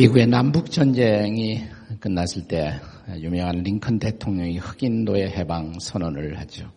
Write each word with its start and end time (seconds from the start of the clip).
미국의 0.00 0.28
남북 0.28 0.70
전쟁이 0.70 1.62
끝났을 1.98 2.48
때 2.48 2.80
유명한 3.18 3.56
링컨 3.56 3.98
대통령이 3.98 4.56
흑인 4.56 5.04
노예 5.04 5.26
해방 5.26 5.74
선언을 5.78 6.38
하죠. 6.38 6.70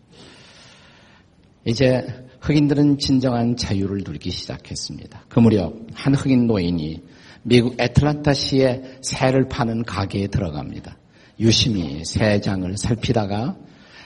이제 1.64 2.04
흑인들은 2.42 2.98
진정한 2.98 3.56
자유를 3.56 4.02
누리기 4.04 4.30
시작했습니다. 4.30 5.24
그 5.30 5.40
무렵 5.40 5.74
한 5.94 6.14
흑인 6.14 6.46
노인이 6.46 7.02
미국 7.44 7.80
애틀란타시에 7.80 8.98
새를 9.00 9.48
파는 9.48 9.84
가게에 9.84 10.26
들어갑니다. 10.26 10.94
유심히 11.40 12.04
새 12.04 12.42
장을 12.42 12.76
살피다가 12.76 13.56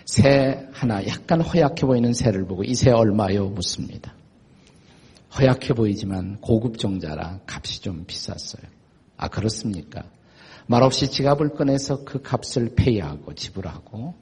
새 0.05 0.69
하나 0.71 1.05
약간 1.09 1.41
허약해 1.41 1.87
보이는 1.87 2.13
새를 2.13 2.47
보고 2.47 2.63
이 2.63 2.73
새 2.75 2.93
얼마요 2.93 3.49
묻습니다. 3.49 4.15
허약해 5.37 5.75
보이지만 5.75 6.41
고급 6.41 6.79
종자라 6.79 7.41
값이 7.47 7.83
좀 7.83 8.05
비쌌어요. 8.07 8.78
아 9.19 9.29
그렇습니까? 9.29 10.05
말없이 10.67 11.11
지갑을 11.11 11.51
꺼내서 11.51 12.05
그 12.05 12.23
값을 12.23 12.71
페이하고 12.77 13.35
지불하고 13.35 14.15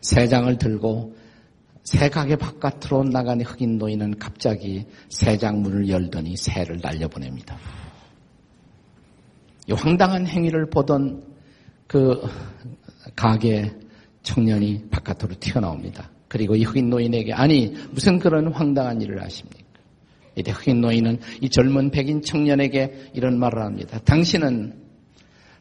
새 0.00 0.26
장을 0.26 0.56
들고 0.58 1.14
새 1.84 2.08
가게 2.08 2.36
바깥으로 2.36 3.04
나간 3.04 3.40
흑인 3.40 3.78
노인은 3.78 4.18
갑자기 4.18 4.86
새 5.08 5.36
장 5.38 5.62
문을 5.62 5.88
열더니 5.88 6.36
새를 6.36 6.80
날려보냅니다. 6.82 7.56
이 9.68 9.72
황당한 9.72 10.26
행위를 10.26 10.66
보던 10.70 11.24
그 11.86 12.20
가게 13.16 13.70
청년이 14.22 14.88
바깥으로 14.90 15.34
튀어나옵니다. 15.40 16.10
그리고 16.28 16.56
이 16.56 16.64
흑인 16.64 16.90
노인에게 16.90 17.32
아니 17.32 17.68
무슨 17.90 18.18
그런 18.18 18.52
황당한 18.52 19.00
일을 19.00 19.22
하십니까? 19.22 19.67
이때 20.38 20.52
흑인 20.52 20.80
노인은 20.80 21.20
이 21.40 21.48
젊은 21.48 21.90
백인 21.90 22.22
청년에게 22.22 23.10
이런 23.14 23.38
말을 23.38 23.62
합니다. 23.62 23.98
당신은 24.04 24.74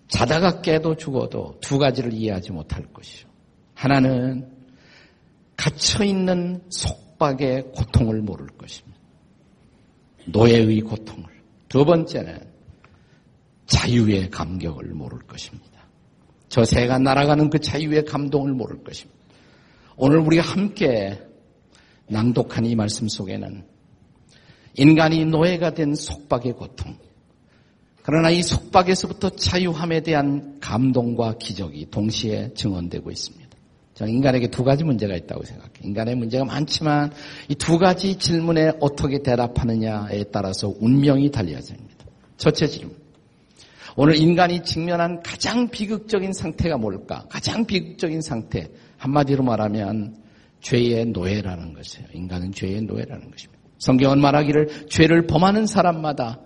자다가 0.08 0.62
깨도 0.62 0.96
죽어도 0.96 1.58
두 1.62 1.78
가지를 1.78 2.14
이해하지 2.14 2.52
못할 2.52 2.86
것이요. 2.94 3.28
하나는 3.74 4.48
갇혀있는 5.56 6.64
속박의 6.70 7.72
고통을 7.74 8.22
모를 8.22 8.48
것입니다. 8.48 8.98
노예의 10.28 10.82
고통을. 10.82 11.26
두 11.68 11.84
번째는 11.84 12.40
자유의 13.66 14.30
감격을 14.30 14.94
모를 14.94 15.20
것입니다. 15.20 15.68
저 16.48 16.64
새가 16.64 17.00
날아가는 17.00 17.50
그 17.50 17.60
자유의 17.60 18.06
감동을 18.06 18.54
모를 18.54 18.84
것입니다. 18.84 19.18
오늘 19.98 20.20
우리가 20.20 20.44
함께 20.44 21.20
낭독한 22.08 22.66
이 22.66 22.76
말씀 22.76 23.08
속에는 23.08 23.66
인간이 24.78 25.26
노예가 25.26 25.74
된 25.74 25.96
속박의 25.96 26.54
고통, 26.54 26.96
그러나 28.04 28.30
이 28.30 28.42
속박에서부터 28.42 29.32
자유함에 29.32 30.02
대한 30.02 30.60
감동과 30.62 31.36
기적이 31.40 31.90
동시에 31.92 32.54
증언되고 32.54 33.12
있습니다. 33.12 33.48
저는 33.96 34.14
인간에게 34.14 34.48
두 34.48 34.64
가지 34.64 34.84
문제가 34.84 35.16
있다고 35.16 35.44
생각해요. 35.44 35.74
인간의 35.84 36.16
문제가 36.16 36.46
많지만 36.46 37.12
이 37.50 37.56
두 37.56 37.80
가지 37.80 38.16
질문에 38.18 38.74
어떻게 38.80 39.24
대답하느냐에 39.24 40.26
따라서 40.32 40.74
운명이 40.80 41.32
달려집니다. 41.32 42.06
첫째 42.38 42.68
질문. 42.68 42.96
오늘 43.96 44.16
인간이 44.16 44.64
직면한 44.64 45.24
가장 45.24 45.68
비극적인 45.70 46.32
상태가 46.32 46.78
뭘까? 46.78 47.26
가장 47.30 47.66
비극적인 47.66 48.22
상태. 48.22 48.70
한마디로 48.98 49.44
말하면 49.44 50.16
죄의 50.62 51.08
노예라는 51.08 51.74
것이에요. 51.74 52.08
인간은 52.14 52.52
죄의 52.52 52.84
노예라는 52.84 53.32
것입니다. 53.32 53.57
성경은 53.80 54.20
말하기를 54.22 54.88
죄를 54.90 55.28
범하는 55.28 55.66
사람마다 55.66 56.40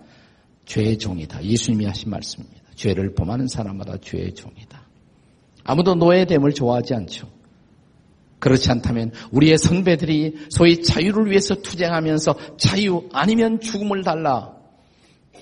죄의 0.66 0.98
종이다. 0.98 1.42
예수님이 1.44 1.86
하신 1.86 2.10
말씀입니다. 2.10 2.62
죄를 2.74 3.14
범하는 3.14 3.48
사람마다 3.48 3.96
죄의 3.98 4.34
종이다. 4.34 4.82
아무도 5.64 5.94
노예됨을 5.94 6.52
좋아하지 6.52 6.94
않죠. 6.94 7.28
그렇지 8.38 8.70
않다면 8.70 9.12
우리의 9.30 9.56
선배들이 9.56 10.46
소위 10.50 10.82
자유를 10.82 11.30
위해서 11.30 11.54
투쟁하면서 11.54 12.56
자유 12.58 13.08
아니면 13.12 13.60
죽음을 13.60 14.02
달라 14.02 14.52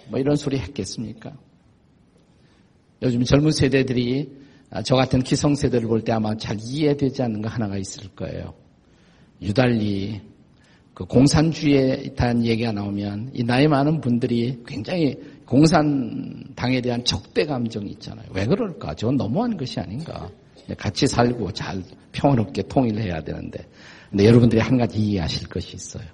뭐 0.09 0.19
이런 0.21 0.37
소리 0.37 0.59
했겠습니까? 0.59 1.33
요즘 3.03 3.25
젊은 3.25 3.53
세대들이 3.53 4.41
아, 4.71 4.83
저 4.83 4.95
같은 4.95 5.23
기성세대를 5.23 5.89
볼 5.89 6.03
때 6.05 6.13
아마 6.13 6.37
잘 6.37 6.59
이해되지 6.61 7.23
않는 7.23 7.43
거 7.43 7.49
하나가 7.49 7.77
있을 7.77 8.09
거예요. 8.11 8.55
유달리 9.41 10.21
그 10.95 11.05
공산주의에 11.05 12.15
대한 12.15 12.45
얘기가 12.45 12.73
나오면 12.73 13.31
이 13.35 13.43
나이 13.45 13.69
많은 13.69 14.01
분들이 14.01 14.63
굉장히 14.67 15.17
공산당에 15.47 16.81
대한 16.81 17.05
적대 17.05 17.45
감정이 17.47 17.91
있잖아요. 17.93 18.27
왜 18.33 18.47
그럴까? 18.47 18.95
저건 18.95 19.17
너무한 19.17 19.57
것이 19.57 19.81
아닌가. 19.81 20.29
같이 20.77 21.07
살고 21.07 21.53
잘 21.53 21.83
평화롭게 22.13 22.63
통일해야 22.69 23.23
되는데. 23.23 23.67
근데 24.11 24.27
여러분들이 24.27 24.61
한 24.61 24.79
가지 24.79 24.99
이해하실 25.01 25.49
것이 25.49 25.75
있어요. 25.75 26.05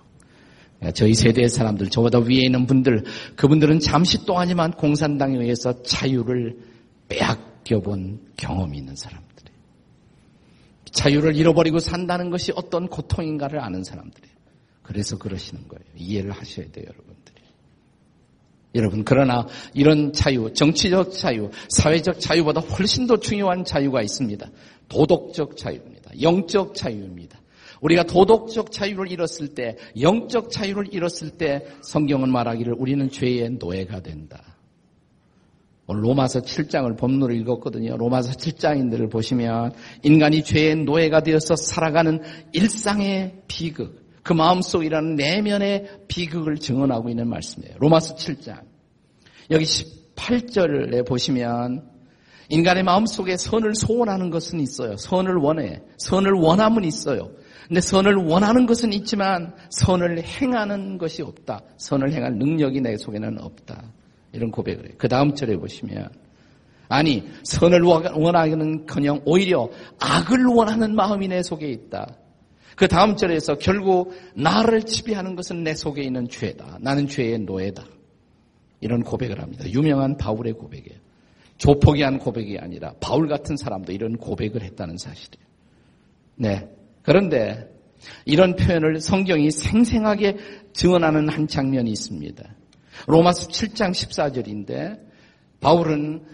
저희 0.94 1.14
세대의 1.14 1.48
사람들, 1.48 1.88
저보다 1.88 2.18
위에 2.20 2.44
있는 2.44 2.66
분들, 2.66 3.04
그분들은 3.36 3.80
잠시 3.80 4.24
동안이지만 4.24 4.72
공산당에 4.72 5.38
의해서 5.38 5.82
자유를 5.82 6.58
빼앗겨본 7.08 8.20
경험이 8.36 8.78
있는 8.78 8.94
사람들이에요. 8.94 9.56
자유를 10.92 11.36
잃어버리고 11.36 11.78
산다는 11.78 12.30
것이 12.30 12.52
어떤 12.54 12.88
고통인가를 12.88 13.60
아는 13.60 13.84
사람들이에요. 13.84 14.35
그래서 14.86 15.18
그러시는 15.18 15.66
거예요. 15.66 15.84
이해를 15.96 16.30
하셔야 16.30 16.70
돼요, 16.70 16.84
여러분들이. 16.86 17.36
여러분, 18.76 19.04
그러나 19.04 19.48
이런 19.74 20.12
자유, 20.12 20.52
정치적 20.52 21.12
자유, 21.12 21.50
사회적 21.68 22.20
자유보다 22.20 22.60
훨씬 22.60 23.08
더 23.08 23.18
중요한 23.18 23.64
자유가 23.64 24.00
있습니다. 24.00 24.48
도덕적 24.88 25.56
자유입니다. 25.56 26.12
영적 26.22 26.76
자유입니다. 26.76 27.40
우리가 27.80 28.04
도덕적 28.04 28.70
자유를 28.70 29.10
잃었을 29.10 29.54
때, 29.54 29.76
영적 30.00 30.52
자유를 30.52 30.94
잃었을 30.94 31.30
때 31.30 31.66
성경은 31.82 32.30
말하기를 32.30 32.74
우리는 32.78 33.10
죄의 33.10 33.56
노예가 33.58 34.02
된다. 34.02 34.56
로마서 35.88 36.42
7장을 36.42 36.96
법문으로 36.96 37.34
읽었거든요. 37.34 37.96
로마서 37.96 38.34
7장인들을 38.34 39.10
보시면 39.10 39.72
인간이 40.04 40.44
죄의 40.44 40.84
노예가 40.84 41.22
되어서 41.22 41.56
살아가는 41.56 42.22
일상의 42.52 43.42
비극, 43.48 44.05
그 44.26 44.32
마음속이라는 44.32 45.14
내면의 45.14 45.86
비극을 46.08 46.56
증언하고 46.56 47.08
있는 47.08 47.28
말씀이에요. 47.28 47.76
로마서 47.78 48.16
7장. 48.16 48.60
여기 49.52 49.64
18절에 49.64 51.06
보시면 51.06 51.88
인간의 52.48 52.82
마음속에 52.82 53.36
선을 53.36 53.76
소원하는 53.76 54.30
것은 54.30 54.58
있어요. 54.58 54.96
선을 54.96 55.36
원해. 55.36 55.80
선을 55.98 56.32
원함은 56.32 56.82
있어요. 56.82 57.30
근데 57.68 57.80
선을 57.80 58.16
원하는 58.16 58.66
것은 58.66 58.92
있지만 58.94 59.54
선을 59.70 60.24
행하는 60.24 60.98
것이 60.98 61.22
없다. 61.22 61.60
선을 61.76 62.12
행할 62.12 62.34
능력이 62.34 62.80
내 62.80 62.96
속에는 62.96 63.38
없다. 63.40 63.92
이런 64.32 64.50
고백을 64.50 64.86
해요. 64.86 64.94
그 64.98 65.06
다음 65.06 65.36
절에 65.36 65.56
보시면 65.56 66.08
아니 66.88 67.22
선을 67.44 67.82
원하기는 67.82 68.86
그냥 68.86 69.20
오히려 69.24 69.70
악을 70.00 70.46
원하는 70.46 70.96
마음이 70.96 71.28
내 71.28 71.44
속에 71.44 71.68
있다. 71.68 72.08
그 72.74 72.88
다음 72.88 73.16
절에서 73.16 73.56
결국 73.56 74.12
나를 74.34 74.82
지배하는 74.82 75.36
것은 75.36 75.62
내 75.62 75.74
속에 75.74 76.02
있는 76.02 76.28
죄다. 76.28 76.78
나는 76.80 77.06
죄의 77.06 77.40
노예다. 77.40 77.84
이런 78.80 79.02
고백을 79.02 79.40
합니다. 79.40 79.68
유명한 79.70 80.16
바울의 80.16 80.54
고백이에요. 80.54 80.98
조폭이 81.58 82.02
한 82.02 82.18
고백이 82.18 82.58
아니라 82.58 82.92
바울 83.00 83.28
같은 83.28 83.56
사람도 83.56 83.92
이런 83.92 84.16
고백을 84.16 84.62
했다는 84.62 84.98
사실이에요. 84.98 85.46
네. 86.36 86.68
그런데 87.02 87.70
이런 88.24 88.56
표현을 88.56 89.00
성경이 89.00 89.50
생생하게 89.50 90.36
증언하는 90.72 91.28
한 91.28 91.48
장면이 91.48 91.90
있습니다. 91.90 92.44
로마서 93.06 93.48
7장 93.48 93.90
14절인데 93.92 95.00
바울은 95.60 96.24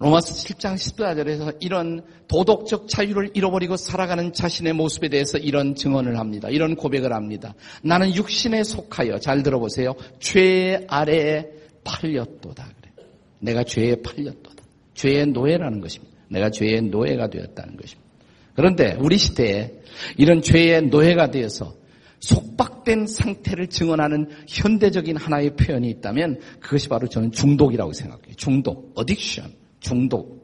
로마서 0.00 0.32
7장 0.32 0.76
14절에서 0.76 1.56
이런 1.60 2.02
도덕적 2.26 2.88
자유를 2.88 3.32
잃어버리고 3.34 3.76
살아가는 3.76 4.32
자신의 4.32 4.72
모습에 4.72 5.10
대해서 5.10 5.36
이런 5.36 5.74
증언을 5.74 6.18
합니다. 6.18 6.48
이런 6.48 6.74
고백을 6.74 7.12
합니다. 7.12 7.54
나는 7.82 8.14
육신에 8.14 8.64
속하여 8.64 9.18
잘 9.18 9.42
들어보세요. 9.42 9.94
죄 10.18 10.86
아래에 10.88 11.50
팔렸도다 11.84 12.70
그래. 12.80 13.06
내가 13.40 13.62
죄에 13.62 13.96
팔렸도다. 13.96 14.64
죄의 14.94 15.26
노예라는 15.26 15.82
것입니다. 15.82 16.16
내가 16.28 16.50
죄의 16.50 16.80
노예가 16.84 17.28
되었다는 17.28 17.76
것입니다. 17.76 18.10
그런데 18.54 18.96
우리 19.00 19.18
시대에 19.18 19.70
이런 20.16 20.40
죄의 20.40 20.86
노예가 20.86 21.30
되어서 21.30 21.74
속박된 22.20 23.06
상태를 23.06 23.66
증언하는 23.68 24.30
현대적인 24.48 25.18
하나의 25.18 25.56
표현이 25.56 25.90
있다면 25.90 26.40
그것이 26.60 26.88
바로 26.88 27.06
저는 27.06 27.32
중독이라고 27.32 27.92
생각해요. 27.92 28.34
중독, 28.36 28.94
어딕션, 28.94 29.59
중독. 29.80 30.40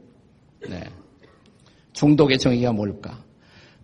네. 0.69 0.83
중독의 1.93 2.39
정의가 2.39 2.73
뭘까? 2.73 3.25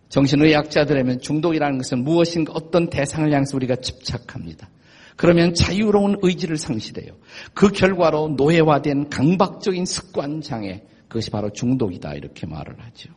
정신의학자들에면 0.09 1.21
중독이라는 1.21 1.79
것은 1.79 2.05
무엇인가 2.05 2.53
어떤 2.55 2.91
대상을 2.91 3.33
향해서 3.33 3.57
우리가 3.57 3.77
집착합니다. 3.77 4.69
그러면 5.17 5.55
자유로운 5.55 6.19
의지를 6.21 6.57
상실해요. 6.59 7.13
그 7.55 7.69
결과로 7.69 8.29
노예화된 8.29 9.09
강박적인 9.09 9.87
습관 9.87 10.41
장애, 10.43 10.83
그것이 11.09 11.31
바로 11.31 11.51
중독이다 11.51 12.15
이렇게 12.15 12.47
말을 12.47 12.79
하죠. 12.79 13.11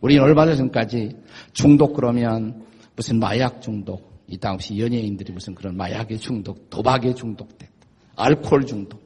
우리는 0.00 0.22
얼마 0.22 0.52
전까지 0.52 1.16
중독 1.52 1.94
그러면 1.94 2.64
무슨 2.96 3.18
마약 3.18 3.60
중독, 3.60 4.24
이따 4.26 4.52
없이 4.52 4.78
연예인들이 4.78 5.32
무슨 5.32 5.54
그런 5.54 5.76
마약의 5.76 6.18
중독, 6.18 6.70
도박의 6.70 7.14
중독됐다. 7.14 7.72
알코올 8.16 8.66
중독. 8.66 9.05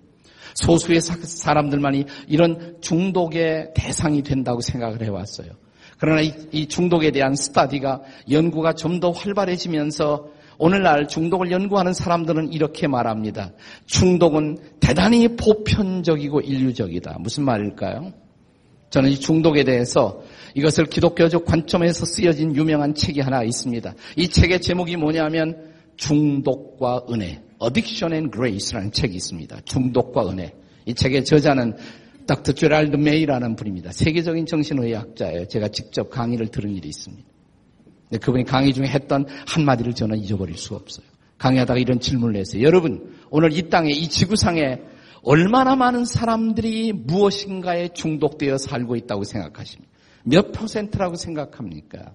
소수의 0.54 1.00
사람들만이 1.00 2.04
이런 2.28 2.76
중독의 2.80 3.72
대상이 3.74 4.22
된다고 4.22 4.60
생각을 4.60 5.02
해왔어요. 5.02 5.48
그러나 5.98 6.22
이, 6.22 6.66
중독에 6.66 7.10
대한 7.10 7.34
스타디가 7.34 8.00
연구가 8.30 8.72
좀 8.72 9.00
더 9.00 9.10
활발해지면서 9.10 10.28
오늘날 10.58 11.08
중독을 11.08 11.50
연구하는 11.50 11.94
사람들은 11.94 12.52
이렇게 12.52 12.86
말합니다. 12.86 13.52
중독은 13.86 14.58
대단히 14.78 15.36
보편적이고 15.36 16.42
인류적이다. 16.42 17.16
무슨 17.20 17.44
말일까요? 17.44 18.12
저는 18.90 19.10
이 19.10 19.18
중독에 19.18 19.64
대해서 19.64 20.22
이것을 20.54 20.86
기독교적 20.86 21.46
관점에서 21.46 22.04
쓰여진 22.04 22.54
유명한 22.56 22.94
책이 22.94 23.20
하나 23.20 23.42
있습니다. 23.42 23.94
이 24.16 24.28
책의 24.28 24.60
제목이 24.60 24.96
뭐냐면 24.96 25.70
중독과 25.96 27.06
은혜, 27.10 27.40
Addiction 27.62 28.12
and 28.12 28.30
Grace라는 28.34 28.92
책이 28.92 29.16
있습니다. 29.16 29.60
중독과 29.64 30.28
은혜. 30.30 30.54
이 30.86 30.94
책의 30.94 31.24
저자는 31.24 31.76
닥터 32.26 32.52
제랄드 32.52 32.96
메이라는 32.96 33.56
분입니다. 33.56 33.92
세계적인 33.92 34.46
정신의학자예요. 34.46 35.48
제가 35.48 35.68
직접 35.68 36.10
강의를 36.10 36.48
들은 36.48 36.74
일이 36.74 36.88
있습니다. 36.88 37.28
근데 38.08 38.18
그분이 38.18 38.44
강의 38.44 38.72
중에 38.72 38.86
했던 38.86 39.26
한마디를 39.46 39.94
저는 39.94 40.18
잊어버릴 40.18 40.56
수가 40.56 40.76
없어요. 40.76 41.06
강의하다가 41.38 41.78
이런 41.80 42.00
질문을 42.00 42.36
했어요. 42.36 42.62
여러분, 42.62 43.16
오늘 43.30 43.52
이 43.52 43.68
땅에, 43.68 43.90
이 43.90 44.08
지구상에 44.08 44.80
얼마나 45.22 45.76
많은 45.76 46.04
사람들이 46.04 46.92
무엇인가에 46.92 47.88
중독되어 47.88 48.58
살고 48.58 48.96
있다고 48.96 49.24
생각하십니까? 49.24 49.90
몇 50.24 50.52
퍼센트라고 50.52 51.16
생각합니까? 51.16 52.14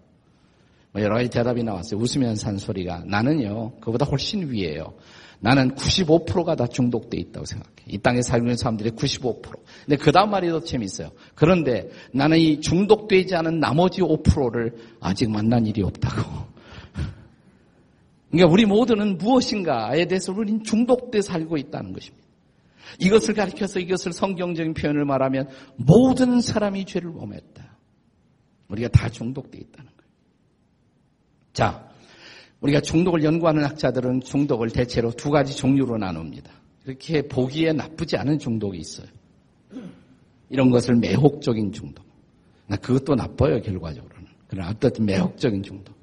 뭐 0.91 1.01
여러 1.01 1.15
가지 1.15 1.29
대답이 1.29 1.63
나왔어요. 1.63 1.99
웃으면서 1.99 2.41
산 2.41 2.57
소리가. 2.57 3.03
나는요, 3.05 3.73
그보다 3.81 4.05
훨씬 4.05 4.49
위에요. 4.51 4.93
나는 5.39 5.73
95%가 5.75 6.55
다 6.55 6.67
중독돼 6.67 7.17
있다고 7.17 7.45
생각해. 7.45 7.75
이 7.87 7.97
땅에 7.97 8.21
살고 8.21 8.45
있는 8.45 8.57
사람들의 8.57 8.93
95%. 8.93 9.41
근데 9.85 9.97
그 9.97 10.11
다음 10.11 10.31
말이 10.31 10.49
더 10.49 10.61
재밌어요. 10.61 11.11
그런데 11.35 11.89
나는 12.11 12.37
이 12.37 12.61
중독되지 12.61 13.35
않은 13.35 13.59
나머지 13.59 14.01
5%를 14.01 14.73
아직 14.99 15.29
만난 15.29 15.65
일이 15.65 15.83
없다고. 15.83 16.21
그러니까 18.31 18.51
우리 18.51 18.65
모두는 18.65 19.17
무엇인가에 19.17 20.05
대해서 20.05 20.33
우리는 20.33 20.63
중독돼 20.63 21.21
살고 21.21 21.57
있다는 21.57 21.93
것입니다. 21.93 22.25
이것을 22.99 23.33
가리켜서 23.33 23.79
이것을 23.79 24.13
성경적인 24.13 24.73
표현을 24.73 25.05
말하면 25.05 25.49
모든 25.75 26.41
사람이 26.41 26.85
죄를 26.85 27.13
범했다. 27.13 27.77
우리가 28.69 28.89
다 28.89 29.09
중독돼 29.09 29.59
있다는 29.59 29.91
거예요. 29.91 30.11
자, 31.53 31.84
우리가 32.65 32.81
중독을 32.81 33.23
연구하는 33.23 33.63
학자들은 33.63 34.21
중독을 34.21 34.71
대체로 34.71 35.11
두 35.11 35.29
가지 35.29 35.55
종류로 35.55 35.97
나눕니다. 35.97 36.51
이렇게 36.85 37.21
보기에 37.21 37.73
나쁘지 37.73 38.17
않은 38.17 38.39
중독이 38.39 38.79
있어요. 38.79 39.07
이런 40.49 40.71
것을 40.71 40.95
매혹적인 40.95 41.71
중독. 41.71 42.03
그것도 42.81 43.15
나빠요, 43.15 43.61
결과적으로는. 43.61 44.27
그러나 44.47 44.71
어떻든 44.71 45.05
매혹적인 45.05 45.61
중독. 45.61 45.95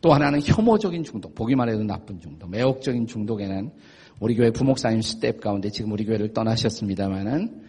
또 0.00 0.14
하나는 0.14 0.40
혐오적인 0.42 1.04
중독. 1.04 1.34
보기만 1.34 1.68
해도 1.68 1.84
나쁜 1.84 2.18
중독. 2.18 2.48
매혹적인 2.48 3.06
중독에는 3.06 3.70
우리 4.20 4.34
교회 4.36 4.50
부목사님 4.50 5.02
스태프 5.02 5.40
가운데 5.40 5.68
지금 5.68 5.92
우리 5.92 6.06
교회를 6.06 6.32
떠나셨습니다만은 6.32 7.62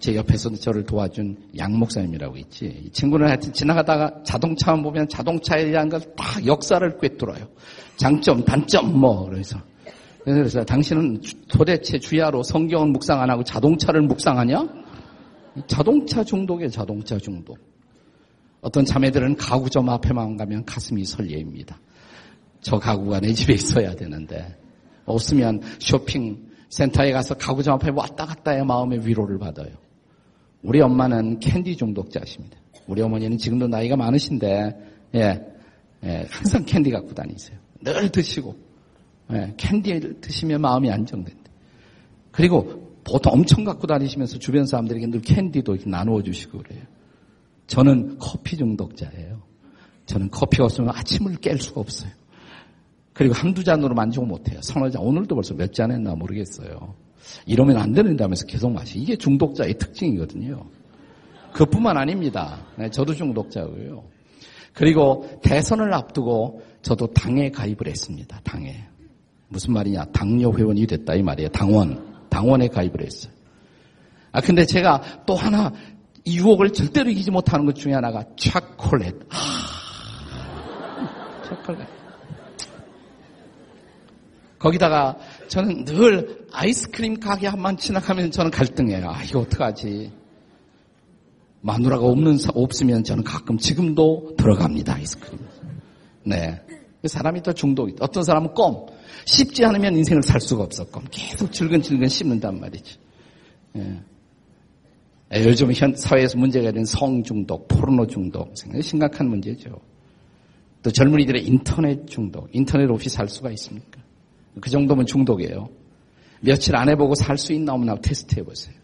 제 0.00 0.14
옆에서도 0.16 0.56
저를 0.56 0.84
도와준 0.84 1.50
양 1.58 1.78
목사님이라고 1.78 2.36
있지. 2.38 2.82
이 2.86 2.90
친구는 2.90 3.26
하여튼 3.28 3.52
지나가다가 3.52 4.22
자동차만 4.24 4.82
보면 4.82 5.08
자동차에 5.08 5.70
대한 5.70 5.88
걸 5.88 6.00
다 6.16 6.44
역사를 6.46 6.98
꿰뚫어요. 6.98 7.48
장점, 7.96 8.44
단점 8.44 8.98
뭐 8.98 9.26
그래서 9.28 9.58
그래서 10.24 10.64
당신은 10.64 11.20
도대체 11.48 11.98
주야로 11.98 12.42
성경을 12.42 12.88
묵상 12.88 13.20
안 13.20 13.30
하고 13.30 13.44
자동차를 13.44 14.02
묵상하냐? 14.02 14.66
자동차 15.66 16.24
중독이에요. 16.24 16.70
자동차 16.70 17.18
중독. 17.18 17.58
어떤 18.60 18.84
자매들은 18.84 19.36
가구점 19.36 19.88
앞에만 19.88 20.36
가면 20.36 20.64
가슴이 20.64 21.04
설레입니다. 21.04 21.78
저 22.60 22.78
가구가 22.78 23.20
내 23.20 23.32
집에 23.32 23.54
있어야 23.54 23.94
되는데 23.94 24.56
없으면 25.04 25.60
쇼핑 25.78 26.45
센터에 26.68 27.12
가서 27.12 27.34
가구점 27.34 27.74
앞에 27.74 27.90
왔다 27.90 28.26
갔다 28.26 28.52
해야 28.52 28.64
마음의 28.64 29.06
위로를 29.06 29.38
받아요. 29.38 29.70
우리 30.62 30.80
엄마는 30.80 31.38
캔디 31.38 31.76
중독자십니다. 31.76 32.58
우리 32.86 33.02
어머니는 33.02 33.38
지금도 33.38 33.68
나이가 33.68 33.96
많으신데, 33.96 34.76
예, 35.14 35.40
예, 36.04 36.26
항상 36.30 36.64
캔디 36.64 36.90
갖고 36.90 37.14
다니세요. 37.14 37.58
늘 37.82 38.10
드시고, 38.10 38.56
예, 39.32 39.54
캔디를 39.56 40.20
드시면 40.20 40.60
마음이 40.60 40.90
안정된다. 40.90 41.50
그리고 42.32 42.86
보통 43.04 43.32
엄청 43.32 43.64
갖고 43.64 43.86
다니시면서 43.86 44.38
주변 44.38 44.66
사람들에게 44.66 45.06
늘 45.06 45.20
캔디도 45.20 45.78
나누어 45.86 46.22
주시고 46.22 46.58
그래요. 46.58 46.82
저는 47.66 48.18
커피 48.18 48.56
중독자예요. 48.56 49.42
저는 50.06 50.30
커피 50.30 50.60
없으면 50.62 50.90
아침을 50.90 51.36
깰 51.36 51.60
수가 51.60 51.80
없어요. 51.80 52.10
그리고 53.16 53.34
한두 53.34 53.64
잔으로 53.64 53.94
만족 53.94 54.26
못해요. 54.26 54.60
서너 54.62 54.90
잔. 54.90 55.02
오늘도 55.02 55.34
벌써 55.34 55.54
몇 55.54 55.72
잔 55.72 55.90
했나 55.90 56.14
모르겠어요. 56.14 56.94
이러면 57.46 57.78
안 57.78 57.92
되는다면서 57.92 58.46
계속 58.46 58.70
마시. 58.70 58.98
이게 58.98 59.16
중독자의 59.16 59.78
특징이거든요. 59.78 60.64
그뿐만 61.52 61.96
아닙니다. 61.96 62.58
네, 62.76 62.90
저도 62.90 63.14
중독자고요. 63.14 64.04
그리고 64.74 65.26
대선을 65.42 65.94
앞두고 65.94 66.62
저도 66.82 67.06
당에 67.14 67.50
가입을 67.50 67.86
했습니다. 67.86 68.38
당에. 68.44 68.84
무슨 69.48 69.72
말이냐. 69.72 70.04
당뇨 70.12 70.52
회원이 70.52 70.86
됐다 70.86 71.14
이 71.14 71.22
말이에요. 71.22 71.48
당원. 71.48 72.26
당원에 72.28 72.68
가입을 72.68 73.02
했어요. 73.02 73.32
아 74.32 74.40
근데 74.42 74.66
제가 74.66 75.24
또 75.24 75.34
하나 75.34 75.72
이 76.24 76.36
유혹을 76.38 76.72
절대로 76.74 77.08
이기지 77.08 77.30
못하는 77.30 77.64
것 77.64 77.74
중에 77.76 77.94
하나가 77.94 78.22
초콜릿. 78.36 79.14
아, 79.30 79.36
초콜릿. 81.48 81.86
거기다가 84.66 85.16
저는 85.48 85.84
늘 85.84 86.46
아이스크림 86.52 87.20
가게 87.20 87.46
한번 87.46 87.76
지나가면 87.76 88.32
저는 88.32 88.50
갈등해요. 88.50 89.08
아, 89.08 89.22
이거 89.22 89.40
어떡하지. 89.40 90.10
마누라가 91.60 92.04
없는, 92.04 92.38
없으면 92.52 93.04
저는 93.04 93.22
가끔 93.22 93.58
지금도 93.58 94.34
들어갑니다, 94.36 94.94
아이스크림. 94.94 95.38
네. 96.24 96.60
사람이 97.04 97.42
또 97.42 97.52
중독이. 97.52 97.94
어떤 98.00 98.24
사람은 98.24 98.54
껌. 98.54 98.86
씹지 99.26 99.64
않으면 99.64 99.96
인생을 99.96 100.22
살 100.22 100.40
수가 100.40 100.64
없어, 100.64 100.84
껌. 100.86 101.04
계속 101.10 101.52
질근질근 101.52 102.08
씹는단 102.08 102.60
말이지. 102.60 102.98
예. 103.76 104.00
예 105.34 105.44
요즘 105.44 105.72
현 105.72 105.94
사회에서 105.94 106.38
문제가 106.38 106.72
된 106.72 106.84
성중독, 106.84 107.68
포르노 107.68 108.06
중독, 108.08 108.52
심각한 108.82 109.28
문제죠. 109.28 109.78
또 110.82 110.90
젊은이들의 110.90 111.46
인터넷 111.46 112.06
중독, 112.06 112.48
인터넷 112.52 112.90
없이 112.90 113.08
살 113.08 113.28
수가 113.28 113.50
있습니까? 113.52 114.06
그 114.60 114.70
정도면 114.70 115.06
중독이에요. 115.06 115.68
며칠 116.40 116.76
안 116.76 116.88
해보고 116.88 117.14
살 117.14 117.38
수 117.38 117.52
있나 117.52 117.74
없나 117.74 117.96
테스트 117.96 118.38
해보세요. 118.38 118.74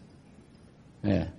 예. 1.05 1.31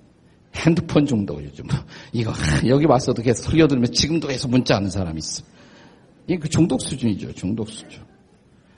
핸드폰 0.54 1.04
중독 1.06 1.42
요즘. 1.42 1.66
이거 2.12 2.32
여기 2.66 2.86
왔어도 2.86 3.22
계속 3.22 3.50
소리가 3.50 3.66
들으면 3.66 3.90
지금도 3.92 4.28
계속 4.28 4.50
문자 4.50 4.76
하는 4.76 4.90
사람이 4.90 5.18
있어. 5.18 5.44
이게 6.26 6.38
그 6.38 6.48
중독 6.48 6.80
수준이죠. 6.80 7.32
중독 7.32 7.68
수준. 7.68 8.02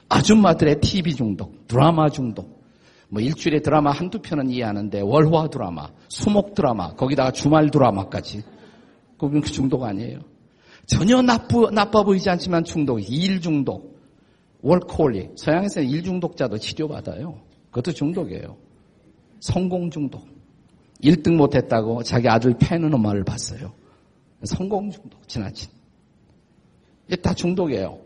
아줌마들의 0.09 0.81
TV 0.81 1.15
중독, 1.15 1.67
드라마 1.67 2.09
중독. 2.09 2.65
뭐 3.09 3.21
일주일에 3.21 3.61
드라마 3.61 3.91
한두 3.91 4.21
편은 4.21 4.51
이해하는데 4.51 5.01
월화 5.01 5.49
드라마, 5.49 5.89
수목 6.09 6.55
드라마, 6.55 6.95
거기다가 6.95 7.31
주말 7.31 7.71
드라마까지. 7.71 8.43
그건 9.19 9.41
그 9.41 9.51
중독 9.51 9.85
아니에요. 9.85 10.21
전혀 10.87 11.23
나쁘, 11.23 11.71
나빠 11.73 12.03
보이지 12.03 12.29
않지만 12.31 12.65
중독, 12.65 13.01
일 13.01 13.41
중독. 13.41 13.96
월코홀릭. 14.67 15.35
서양에서는 15.37 15.89
일 15.89 16.03
중독자도 16.03 16.59
치료받아요. 16.59 17.39
그것도 17.71 17.93
중독이에요. 17.93 18.57
성공 19.39 19.91
중독. 19.91 20.27
1등 21.05 21.37
못했다고 21.37 22.03
자기 22.03 22.29
아들 22.29 22.55
패는 22.59 22.93
엄마를 22.93 23.23
봤어요. 23.23 23.73
성공 24.43 24.91
중독, 24.91 25.29
지나친. 25.29 25.71
이게 27.07 27.17
다 27.17 27.33
중독이에요. 27.33 27.97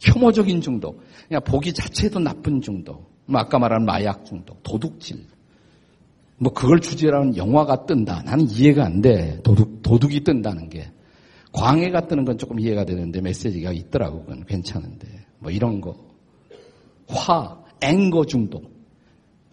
혐오적인 0.00 0.62
중독. 0.62 1.02
그냥 1.28 1.42
보기 1.44 1.74
자체도 1.74 2.18
나쁜 2.20 2.62
중독. 2.62 3.10
뭐 3.26 3.40
아까 3.40 3.58
말한 3.58 3.84
마약 3.84 4.24
중독, 4.24 4.62
도둑질. 4.62 5.22
뭐 6.38 6.52
그걸 6.52 6.80
주제로 6.80 7.20
하는 7.20 7.36
영화가 7.36 7.84
뜬다. 7.84 8.22
나는 8.22 8.48
이해가 8.48 8.86
안 8.86 9.02
돼. 9.02 9.40
도둑, 9.42 9.82
도둑이 9.82 10.20
뜬다는 10.20 10.70
게. 10.70 10.90
광해가 11.52 12.06
뜨는 12.06 12.24
건 12.24 12.38
조금 12.38 12.58
이해가 12.58 12.84
되는데 12.84 13.20
메시지가 13.20 13.72
있더라고. 13.72 14.20
그건 14.20 14.44
괜찮은데. 14.46 15.08
뭐 15.40 15.50
이런 15.50 15.80
거. 15.80 16.05
화, 17.08 17.62
앵거 17.80 18.24
중독. 18.26 18.74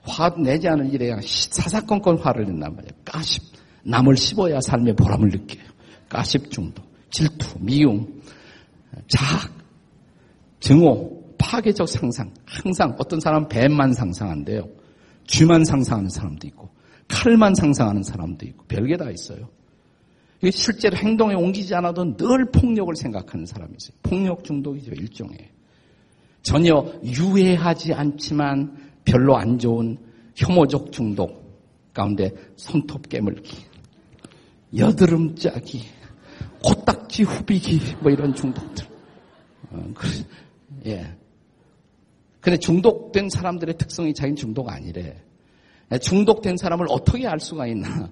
화 0.02 0.30
내지 0.36 0.68
않은 0.68 0.92
일에 0.92 1.08
그냥 1.08 1.22
사사건건 1.24 2.18
화를 2.18 2.46
낸단 2.46 2.76
말이에요. 2.76 2.92
가십. 3.06 3.44
남을 3.86 4.18
씹어야 4.18 4.62
삶의 4.62 4.96
보람을 4.96 5.30
느껴요. 5.30 5.66
가십 6.10 6.52
중독, 6.52 6.86
질투, 7.10 7.58
미움, 7.60 8.22
자학, 9.08 9.52
증오, 10.60 11.36
파괴적 11.38 11.90
상상. 11.90 12.34
항상 12.46 12.96
어떤 12.98 13.20
사람은 13.20 13.50
뱀만 13.50 13.94
상상한대요. 13.94 14.70
쥐만 15.28 15.66
상상하는 15.66 16.10
사람도 16.10 16.48
있고, 16.48 16.70
칼만 17.08 17.56
상상하는 17.56 18.04
사람도 18.04 18.46
있고, 18.48 18.66
별게 18.68 18.96
다 18.96 19.10
있어요. 19.10 19.50
실제로 20.52 20.98
행동에 20.98 21.36
옮기지 21.36 21.74
않아도 21.76 22.16
늘 22.16 22.52
폭력을 22.52 22.94
생각하는 22.96 23.46
사람이 23.46 23.74
있어요. 23.80 23.98
폭력 24.04 24.44
중독이죠, 24.44 24.92
일종의. 24.92 25.53
전혀 26.44 26.86
유해하지 27.04 27.94
않지만 27.94 28.78
별로 29.06 29.36
안 29.38 29.58
좋은 29.58 29.98
혐오적 30.36 30.92
중독 30.92 31.42
가운데 31.94 32.32
손톱 32.56 33.08
깨물기, 33.10 33.58
여드름 34.78 35.36
짜기, 35.36 35.84
코딱지 36.64 37.24
후비기, 37.24 37.96
뭐 38.02 38.12
이런 38.12 38.34
중독들. 38.34 38.86
어, 39.72 39.94
예. 40.86 41.16
근데 42.42 42.58
중독된 42.58 43.30
사람들의 43.30 43.78
특성이 43.78 44.14
자기는 44.14 44.36
중독 44.36 44.70
아니래. 44.70 45.16
중독된 46.02 46.58
사람을 46.58 46.88
어떻게 46.90 47.26
알 47.26 47.40
수가 47.40 47.68
있나? 47.68 48.10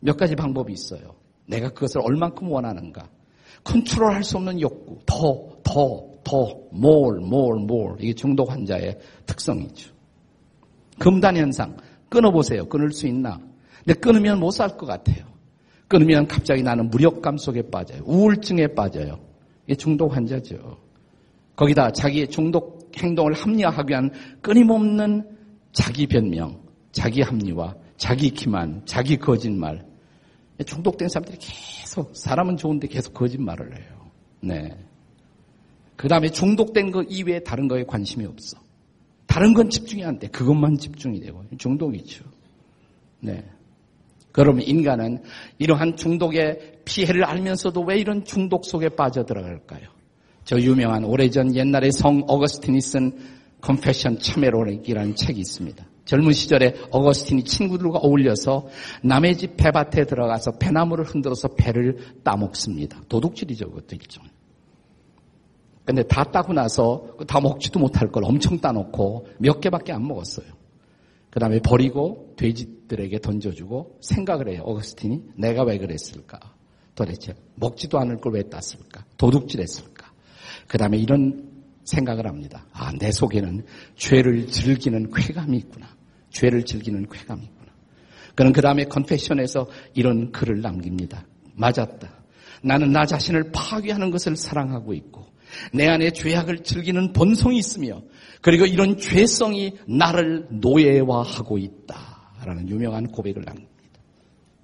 몇 0.00 0.16
가지 0.16 0.36
방법이 0.36 0.72
있어요. 0.72 1.16
내가 1.46 1.70
그것을 1.70 2.00
얼만큼 2.02 2.48
원하는가. 2.50 3.08
컨트롤 3.64 4.12
할 4.12 4.22
수 4.22 4.36
없는 4.36 4.60
욕구. 4.60 4.98
더, 5.06 5.56
더, 5.64 6.15
더, 6.26 6.58
more, 6.74 7.24
more, 7.24 7.62
more. 7.62 7.94
이게 8.00 8.12
중독 8.12 8.50
환자의 8.50 8.98
특성이죠. 9.26 9.94
금단 10.98 11.36
현상. 11.36 11.76
끊어보세요. 12.08 12.66
끊을 12.68 12.90
수 12.90 13.06
있나? 13.06 13.38
근데 13.84 13.94
끊으면 14.00 14.40
못 14.40 14.50
살 14.50 14.76
것 14.76 14.86
같아요. 14.86 15.24
끊으면 15.86 16.26
갑자기 16.26 16.64
나는 16.64 16.90
무력감 16.90 17.38
속에 17.38 17.70
빠져요. 17.70 18.02
우울증에 18.04 18.66
빠져요. 18.74 19.20
이게 19.66 19.76
중독 19.76 20.16
환자죠. 20.16 20.78
거기다 21.54 21.92
자기의 21.92 22.26
중독 22.28 22.90
행동을 22.96 23.32
합리화하기 23.32 23.90
위한 23.90 24.10
끊임없는 24.42 25.28
자기 25.72 26.08
변명, 26.08 26.60
자기 26.90 27.22
합리화, 27.22 27.74
자기 27.98 28.30
기만, 28.30 28.82
자기 28.84 29.16
거짓말. 29.16 29.86
중독된 30.64 31.08
사람들이 31.08 31.38
계속 31.38 32.16
사람은 32.16 32.56
좋은데 32.56 32.88
계속 32.88 33.14
거짓말을 33.14 33.76
해요. 33.76 34.10
네. 34.40 34.76
그 35.96 36.08
다음에 36.08 36.28
중독된 36.28 36.90
것 36.92 37.06
이외에 37.08 37.40
다른 37.40 37.68
거에 37.68 37.84
관심이 37.84 38.24
없어. 38.26 38.58
다른 39.26 39.54
건 39.54 39.70
집중이 39.70 40.04
안 40.04 40.18
돼. 40.18 40.28
그것만 40.28 40.78
집중이 40.78 41.20
되고. 41.20 41.42
중독이죠. 41.58 42.24
네. 43.20 43.44
그러면 44.32 44.62
인간은 44.62 45.22
이러한 45.58 45.96
중독의 45.96 46.80
피해를 46.84 47.24
알면서도 47.24 47.80
왜 47.82 47.98
이런 47.98 48.24
중독 48.24 48.66
속에 48.66 48.90
빠져들어갈까요? 48.90 49.88
저 50.44 50.60
유명한 50.60 51.04
오래전 51.04 51.56
옛날에 51.56 51.90
성 51.90 52.22
어거스틴이 52.26 52.80
쓴 52.80 53.12
컨페션 53.60 54.18
참회론이라는 54.18 55.16
책이 55.16 55.40
있습니다. 55.40 55.84
젊은 56.04 56.32
시절에 56.32 56.74
어거스틴이 56.90 57.44
친구들과 57.44 57.98
어울려서 57.98 58.68
남의 59.02 59.38
집 59.38 59.56
배밭에 59.56 60.04
들어가서 60.04 60.52
배나무를 60.52 61.04
흔들어서 61.04 61.48
배를 61.48 61.96
따먹습니다. 62.22 63.00
도둑질이죠, 63.08 63.70
그것도 63.70 63.96
일종. 63.96 64.24
근데 65.86 66.02
다 66.02 66.24
따고 66.24 66.52
나서 66.52 67.06
다 67.28 67.40
먹지도 67.40 67.78
못할 67.78 68.10
걸 68.10 68.24
엄청 68.24 68.58
따놓고 68.58 69.28
몇 69.38 69.60
개밖에 69.60 69.92
안 69.92 70.06
먹었어요. 70.06 70.46
그 71.30 71.38
다음에 71.38 71.60
버리고 71.60 72.34
돼지들에게 72.36 73.20
던져주고 73.20 73.98
생각을 74.00 74.48
해요. 74.48 74.62
어거스틴이 74.64 75.22
내가 75.36 75.62
왜 75.62 75.78
그랬을까? 75.78 76.40
도대체 76.96 77.34
먹지도 77.54 77.98
않을 78.00 78.20
걸 78.20 78.32
왜 78.32 78.42
땄을까? 78.42 79.04
도둑질했을까? 79.16 80.10
그 80.66 80.76
다음에 80.76 80.98
이런 80.98 81.52
생각을 81.84 82.26
합니다. 82.26 82.66
아, 82.72 82.90
내 82.98 83.12
속에는 83.12 83.64
죄를 83.94 84.48
즐기는 84.48 85.10
쾌감이 85.12 85.56
있구나. 85.58 85.86
죄를 86.30 86.64
즐기는 86.64 87.06
쾌감이 87.08 87.44
있구나. 87.44 87.72
그는 88.34 88.52
그 88.52 88.60
다음에 88.60 88.84
컨페션에서 88.84 89.68
이런 89.94 90.32
글을 90.32 90.62
남깁니다. 90.62 91.26
맞았다. 91.54 92.10
나는 92.62 92.90
나 92.90 93.06
자신을 93.06 93.52
파괴하는 93.52 94.10
것을 94.10 94.36
사랑하고 94.36 94.92
있고 94.94 95.26
내 95.72 95.88
안에 95.88 96.12
죄악을 96.12 96.62
즐기는 96.62 97.12
본성이 97.12 97.58
있으며 97.58 98.02
그리고 98.40 98.66
이런 98.66 98.98
죄성이 98.98 99.74
나를 99.86 100.46
노예화하고 100.50 101.58
있다라는 101.58 102.68
유명한 102.68 103.08
고백을 103.08 103.42
남깁니다. 103.44 103.76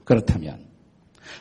그렇다면 0.05 0.73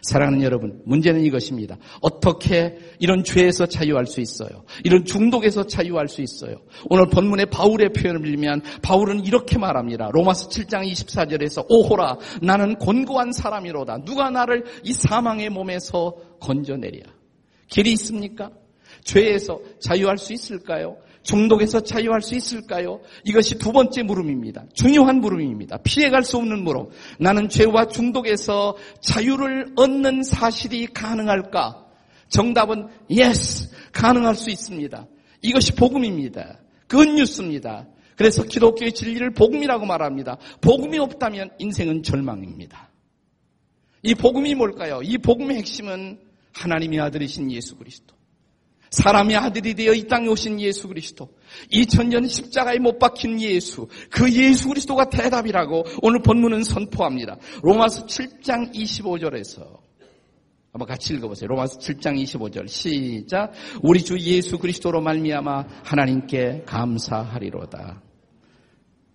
사랑하는 0.02 0.42
여러분, 0.42 0.82
문제는 0.86 1.24
이것입니다. 1.26 1.78
어떻게 2.02 2.78
이런 3.00 3.24
죄에서 3.24 3.66
자유할 3.66 4.08
수 4.08 4.22
있어요? 4.22 4.64
이런 4.84 5.06
중독에서 5.06 5.68
자유할 5.68 6.08
수 6.08 6.22
있어요? 6.22 6.56
오늘 6.90 7.08
본문의 7.10 7.48
바울의 7.48 7.94
표현을 7.94 8.22
빌면 8.22 8.62
바울은 8.82 9.26
이렇게 9.26 9.58
말합니다. 9.58 10.10
로마서 10.12 10.50
7장 10.50 10.90
24절에서 10.92 11.66
오호라 11.70 12.18
나는 12.42 12.76
곤고한 12.76 13.32
사람이로다. 13.32 14.04
누가 14.06 14.30
나를 14.30 14.66
이 14.84 14.94
사망의 14.94 15.50
몸에서 15.50 16.16
건져내랴. 16.40 17.04
길이 17.68 17.94
있습니까? 17.94 18.52
죄에서 19.04 19.60
자유할 19.80 20.18
수 20.18 20.34
있을까요? 20.34 20.98
중독에서 21.24 21.82
자유할 21.82 22.22
수 22.22 22.36
있을까요? 22.36 23.00
이것이 23.24 23.58
두 23.58 23.72
번째 23.72 24.04
물음입니다. 24.04 24.66
중요한 24.74 25.22
물음입니다. 25.22 25.78
피해갈 25.84 26.24
수 26.24 26.38
없는 26.38 26.64
물음. 26.64 26.88
나는 27.20 27.48
죄와 27.48 27.88
중독에서 27.88 28.76
자유를 29.02 29.74
얻는 29.76 30.24
사실이 30.24 30.88
가능할까? 30.88 31.86
정답은 32.30 32.88
yes, 33.10 33.70
가능할 33.92 34.36
수 34.36 34.50
있습니다. 34.50 35.06
이것이 35.42 35.74
복음입니다. 35.74 36.60
굿뉴스입니다. 36.88 37.88
그래서 38.16 38.44
기독교의 38.44 38.94
진리를 38.94 39.32
복음이라고 39.32 39.86
말합니다. 39.86 40.38
복음이 40.62 40.98
없다면 41.00 41.52
인생은 41.60 42.04
절망입니다. 42.04 42.90
이 44.04 44.16
복음이 44.16 44.56
뭘까요? 44.56 45.02
이 45.04 45.18
복음의 45.18 45.58
핵심은 45.58 46.20
하나님의 46.54 47.00
아들이신 47.00 47.52
예수 47.52 47.76
그리스도. 47.78 48.21
사람의 48.92 49.38
아들이 49.38 49.74
되어 49.74 49.94
이 49.94 50.06
땅에 50.08 50.28
오신 50.28 50.60
예수 50.60 50.88
그리스도. 50.88 51.30
2000년 51.72 52.30
십자가에 52.30 52.78
못 52.78 53.00
박힌 53.00 53.40
예수. 53.40 53.88
그 54.10 54.32
예수 54.34 54.68
그리스도가 54.68 55.10
대답이라고 55.10 55.86
오늘 56.02 56.22
본문은 56.22 56.64
선포합니다. 56.64 57.38
로마서 57.64 58.06
7장 58.06 58.74
25절에서 58.74 59.80
한번 60.74 60.88
같이 60.88 61.14
읽어보세요. 61.14 61.48
로마서 61.48 61.80
7장 61.80 62.22
25절 62.22 62.68
시작. 62.68 63.54
우리 63.82 64.04
주 64.04 64.20
예수 64.20 64.58
그리스도로 64.58 65.02
말미암아 65.02 65.66
하나님께 65.84 66.64
감사하리로다. 66.66 68.02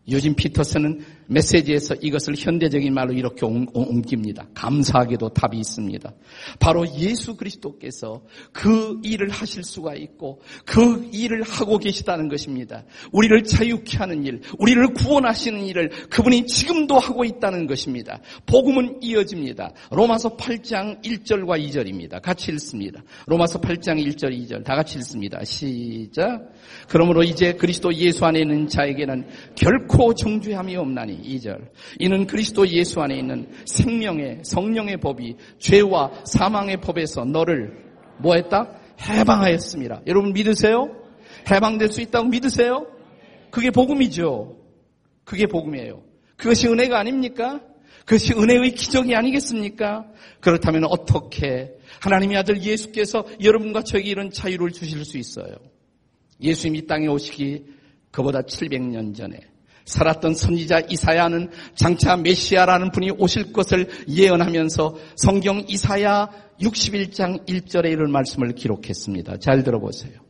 요즘 0.08 0.34
피터슨은 0.34 1.04
메시지에서 1.28 1.94
이것을 1.96 2.34
현대적인 2.36 2.92
말로 2.94 3.12
이렇게 3.12 3.44
옮깁니다. 3.44 4.46
감사하게도 4.54 5.30
답이 5.30 5.58
있습니다. 5.58 6.12
바로 6.58 6.86
예수 6.98 7.36
그리스도께서 7.36 8.22
그 8.52 9.00
일을 9.02 9.28
하실 9.30 9.64
수가 9.64 9.94
있고 9.94 10.40
그 10.64 11.08
일을 11.12 11.42
하고 11.42 11.78
계시다는 11.78 12.28
것입니다. 12.28 12.84
우리를 13.12 13.44
자유케 13.44 13.98
하는 13.98 14.24
일, 14.24 14.40
우리를 14.58 14.94
구원하시는 14.94 15.64
일을 15.66 15.90
그분이 16.10 16.46
지금도 16.46 16.98
하고 16.98 17.24
있다는 17.24 17.66
것입니다. 17.66 18.20
복음은 18.46 18.98
이어집니다. 19.02 19.72
로마서 19.90 20.36
8장 20.36 21.02
1절과 21.02 21.60
2절입니다. 21.66 22.22
같이 22.22 22.52
읽습니다. 22.52 23.02
로마서 23.26 23.60
8장 23.60 24.04
1절 24.04 24.32
2절 24.38 24.64
다 24.64 24.76
같이 24.76 24.98
읽습니다. 24.98 25.42
시작. 25.44 26.52
그러므로 26.88 27.22
이제 27.22 27.52
그리스도 27.54 27.92
예수 27.94 28.24
안에 28.24 28.40
있는 28.40 28.68
자에게는 28.68 29.26
결코 29.54 30.14
정죄함이 30.14 30.76
없나니 30.76 31.15
2절. 31.22 31.68
이는 31.98 32.26
그리스도 32.26 32.66
예수 32.68 33.00
안에 33.00 33.16
있는 33.16 33.48
생명의 33.64 34.40
성령의 34.42 34.98
법이 34.98 35.36
죄와 35.58 36.24
사망의 36.24 36.80
법에서 36.80 37.24
너를 37.24 37.84
뭐 38.18 38.34
했다? 38.34 38.78
해방하였습니다. 39.00 40.02
여러분 40.06 40.32
믿으세요? 40.32 40.96
해방될 41.50 41.88
수 41.88 42.00
있다고 42.00 42.28
믿으세요? 42.28 42.86
그게 43.50 43.70
복음이죠. 43.70 44.56
그게 45.24 45.46
복음이에요. 45.46 46.02
그것이 46.36 46.68
은혜가 46.68 46.98
아닙니까? 46.98 47.60
그것이 48.04 48.32
은혜의 48.34 48.72
기적이 48.72 49.14
아니겠습니까? 49.14 50.06
그렇다면 50.40 50.84
어떻게 50.84 51.74
하나님의 52.00 52.36
아들 52.36 52.62
예수께서 52.62 53.24
여러분과 53.42 53.82
저에게 53.82 54.08
이런 54.08 54.30
자유를 54.30 54.70
주실 54.70 55.04
수 55.04 55.18
있어요? 55.18 55.56
예수님이 56.40 56.78
이 56.78 56.86
땅에 56.86 57.08
오시기 57.08 57.64
그보다 58.10 58.42
700년 58.42 59.14
전에 59.14 59.38
살았던 59.86 60.34
선지자 60.34 60.80
이사야는 60.90 61.50
장차 61.74 62.16
메시아라는 62.16 62.90
분이 62.90 63.12
오실 63.18 63.52
것을 63.52 63.88
예언하면서 64.08 64.96
성경 65.16 65.64
이사야 65.66 66.28
61장 66.60 67.46
1절에 67.46 67.92
이런 67.92 68.10
말씀을 68.10 68.52
기록했습니다. 68.54 69.38
잘 69.38 69.62
들어보세요. 69.62 70.20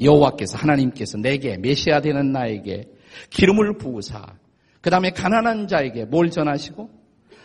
여호와께서 0.00 0.58
하나님께서 0.58 1.18
내게 1.18 1.56
메시아 1.56 2.00
되는 2.00 2.32
나에게 2.32 2.88
기름을 3.30 3.78
부으사 3.78 4.34
그 4.80 4.90
다음에 4.90 5.10
가난한 5.10 5.68
자에게 5.68 6.06
뭘 6.06 6.30
전하시고 6.30 6.90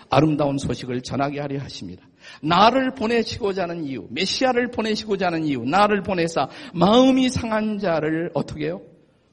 아름다운 0.10 0.58
소식을 0.58 1.02
전하게 1.02 1.42
하려 1.42 1.60
하십니다. 1.60 2.08
나를 2.42 2.96
보내시고자 2.96 3.64
하는 3.64 3.84
이유, 3.84 4.08
메시아를 4.10 4.72
보내시고자 4.72 5.28
하는 5.28 5.46
이유, 5.46 5.64
나를 5.66 6.02
보내사 6.02 6.48
마음이 6.74 7.30
상한 7.30 7.78
자를 7.78 8.32
어떻게 8.34 8.66
해요? 8.66 8.82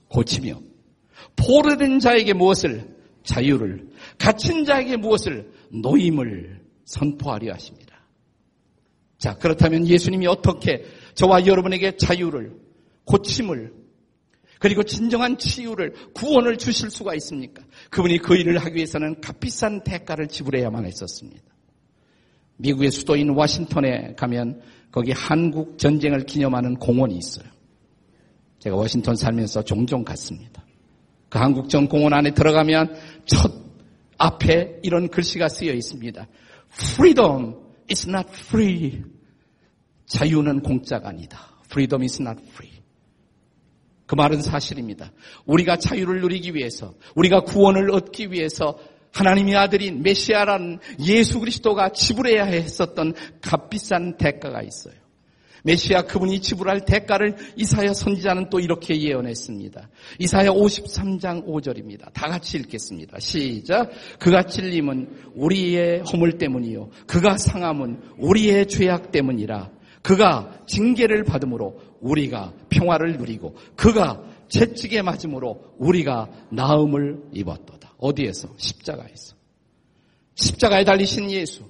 고치며 0.08 0.71
포로된 1.36 1.98
자에게 1.98 2.32
무엇을 2.32 2.88
자유를 3.24 3.88
갇힌 4.18 4.64
자에게 4.64 4.96
무엇을 4.96 5.50
노임을 5.70 6.60
선포하려 6.84 7.52
하십니다. 7.52 7.96
자, 9.18 9.34
그렇다면 9.38 9.86
예수님이 9.86 10.26
어떻게 10.26 10.84
저와 11.14 11.46
여러분에게 11.46 11.96
자유를 11.96 12.56
고침을 13.04 13.72
그리고 14.58 14.84
진정한 14.84 15.38
치유를 15.38 15.92
구원을 16.14 16.56
주실 16.56 16.90
수가 16.90 17.16
있습니까? 17.16 17.64
그분이 17.90 18.18
그 18.18 18.36
일을 18.36 18.58
하기 18.58 18.76
위해서는 18.76 19.20
값비싼 19.20 19.82
대가를 19.82 20.28
지불해야만 20.28 20.84
했었습니다. 20.84 21.42
미국의 22.58 22.92
수도인 22.92 23.30
워싱턴에 23.30 24.14
가면 24.14 24.60
거기 24.92 25.10
한국 25.10 25.78
전쟁을 25.78 26.26
기념하는 26.26 26.76
공원이 26.76 27.16
있어요. 27.16 27.46
제가 28.60 28.76
워싱턴 28.76 29.16
살면서 29.16 29.64
종종 29.64 30.04
갔습니다. 30.04 30.64
그 31.32 31.38
한국전 31.38 31.88
공원 31.88 32.12
안에 32.12 32.32
들어가면 32.32 32.94
첫 33.24 33.50
앞에 34.18 34.80
이런 34.82 35.08
글씨가 35.08 35.48
쓰여 35.48 35.72
있습니다. 35.72 36.28
Freedom 36.70 37.54
is 37.90 38.06
not 38.06 38.28
free. 38.30 39.02
자유는 40.04 40.60
공짜가 40.60 41.08
아니다. 41.08 41.40
Freedom 41.64 42.02
is 42.02 42.20
not 42.20 42.38
free. 42.50 42.82
그 44.04 44.14
말은 44.14 44.42
사실입니다. 44.42 45.10
우리가 45.46 45.78
자유를 45.78 46.20
누리기 46.20 46.54
위해서, 46.54 46.92
우리가 47.14 47.44
구원을 47.44 47.90
얻기 47.92 48.30
위해서 48.30 48.78
하나님의 49.14 49.56
아들인 49.56 50.02
메시아라는 50.02 50.80
예수 51.00 51.40
그리스도가 51.40 51.92
지불해야 51.92 52.44
했었던 52.44 53.14
값비싼 53.40 54.18
대가가 54.18 54.60
있어요. 54.60 55.00
메시아 55.62 56.02
그분이 56.02 56.40
지불할 56.40 56.84
대가를 56.84 57.36
이사야 57.56 57.94
선지자는 57.94 58.50
또 58.50 58.60
이렇게 58.60 59.00
예언했습니다. 59.00 59.88
이사야 60.18 60.50
53장 60.50 61.46
5절입니다. 61.46 62.12
다 62.12 62.28
같이 62.28 62.58
읽겠습니다. 62.58 63.18
시작. 63.20 63.90
그가 64.18 64.42
찔림은 64.42 65.32
우리의 65.34 66.00
허물 66.00 66.38
때문이요. 66.38 66.90
그가 67.06 67.38
상함은 67.38 68.00
우리의 68.18 68.66
죄악 68.66 69.12
때문이라. 69.12 69.70
그가 70.02 70.64
징계를 70.66 71.22
받음으로 71.24 71.80
우리가 72.00 72.52
평화를 72.68 73.16
누리고 73.18 73.54
그가 73.76 74.20
채찍에 74.48 75.02
맞음으로 75.02 75.74
우리가 75.78 76.28
나음을 76.50 77.22
입었도다. 77.32 77.94
어디에서? 77.98 78.52
십자가에서. 78.56 79.36
십자가에 80.34 80.84
달리신 80.84 81.30
예수. 81.30 81.62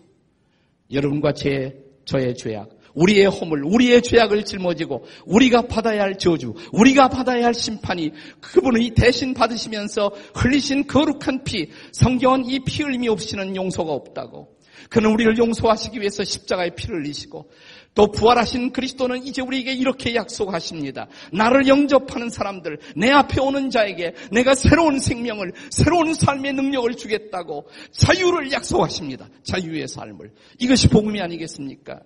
여러분과 0.90 1.32
제, 1.32 1.76
저의 2.04 2.34
죄악, 2.34 2.70
우리의 2.94 3.26
허물, 3.26 3.64
우리의 3.64 4.02
죄악을 4.02 4.44
짊어지고 4.44 5.04
우리가 5.26 5.62
받아야 5.68 6.02
할 6.02 6.18
저주, 6.18 6.54
우리가 6.72 7.08
받아야 7.08 7.46
할 7.46 7.54
심판이 7.54 8.12
그분이 8.40 8.90
대신 8.90 9.34
받으시면서 9.34 10.12
흘리신 10.34 10.86
거룩한 10.86 11.44
피, 11.44 11.70
성경은 11.92 12.44
이 12.46 12.60
피 12.64 12.82
흘림이 12.82 13.08
없이는 13.08 13.56
용서가 13.56 13.92
없다고. 13.92 14.56
그는 14.90 15.10
우리를 15.10 15.38
용서하시기 15.38 16.00
위해서 16.00 16.24
십자가에 16.24 16.70
피를 16.70 16.96
흘리시고 17.00 17.50
또 17.94 18.10
부활하신 18.10 18.72
그리스도는 18.72 19.26
이제 19.26 19.40
우리에게 19.42 19.72
이렇게 19.72 20.14
약속하십니다. 20.14 21.08
나를 21.32 21.66
영접하는 21.68 22.30
사람들, 22.30 22.78
내 22.96 23.10
앞에 23.10 23.40
오는 23.40 23.70
자에게 23.70 24.14
내가 24.32 24.54
새로운 24.54 24.98
생명을, 24.98 25.52
새로운 25.70 26.14
삶의 26.14 26.54
능력을 26.54 26.94
주겠다고 26.94 27.68
자유를 27.92 28.50
약속하십니다. 28.52 29.28
자유의 29.44 29.88
삶을. 29.88 30.32
이것이 30.58 30.88
복음이 30.88 31.20
아니겠습니까? 31.20 32.00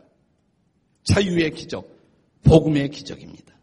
자유의 1.07 1.53
기적, 1.53 1.88
복음의 2.42 2.90
기적입니다. 2.90 3.55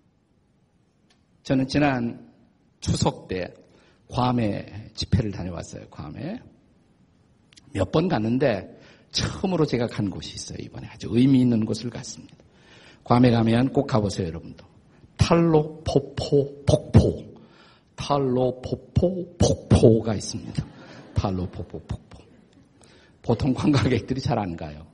저는 1.44 1.68
지난 1.68 2.32
추석 2.80 3.28
때 3.28 3.54
괌에 4.10 4.90
집회를 4.96 5.32
다녀왔어요. 5.32 5.88
괌에. 5.90 6.40
몇 7.74 7.92
번 7.92 8.08
갔는데 8.08 8.80
처음으로 9.12 9.66
제가 9.66 9.88
간 9.88 10.10
곳이 10.10 10.36
있어요. 10.36 10.58
이번에 10.62 10.88
아주 10.88 11.08
의미 11.12 11.42
있는 11.42 11.66
곳을 11.66 11.90
갔습니다. 11.90 12.36
괌에 13.04 13.32
가면 13.32 13.74
꼭 13.74 13.88
가보세요, 13.88 14.28
여러분도. 14.28 14.66
탈로 15.18 15.84
포포 15.84 16.64
폭포. 16.66 17.24
탈로 17.96 18.62
포포 18.62 19.36
폭포가 19.38 20.16
있습니다. 20.16 20.66
탈로 21.14 21.46
포포 21.48 21.80
폭포. 21.80 22.20
보통 23.22 23.54
관광객들이 23.54 24.20
잘 24.22 24.38
안 24.40 24.56
가요. 24.56 24.86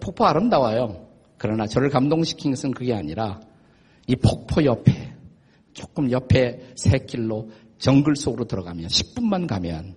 폭포 0.00 0.24
아름다워요. 0.26 1.11
그러나 1.42 1.66
저를 1.66 1.90
감동시킨 1.90 2.52
것은 2.52 2.70
그게 2.70 2.94
아니라 2.94 3.40
이 4.06 4.14
폭포 4.14 4.64
옆에 4.64 5.12
조금 5.72 6.08
옆에 6.12 6.72
새길로 6.76 7.50
정글 7.78 8.14
속으로 8.14 8.44
들어가면 8.44 8.86
10분만 8.86 9.48
가면 9.48 9.96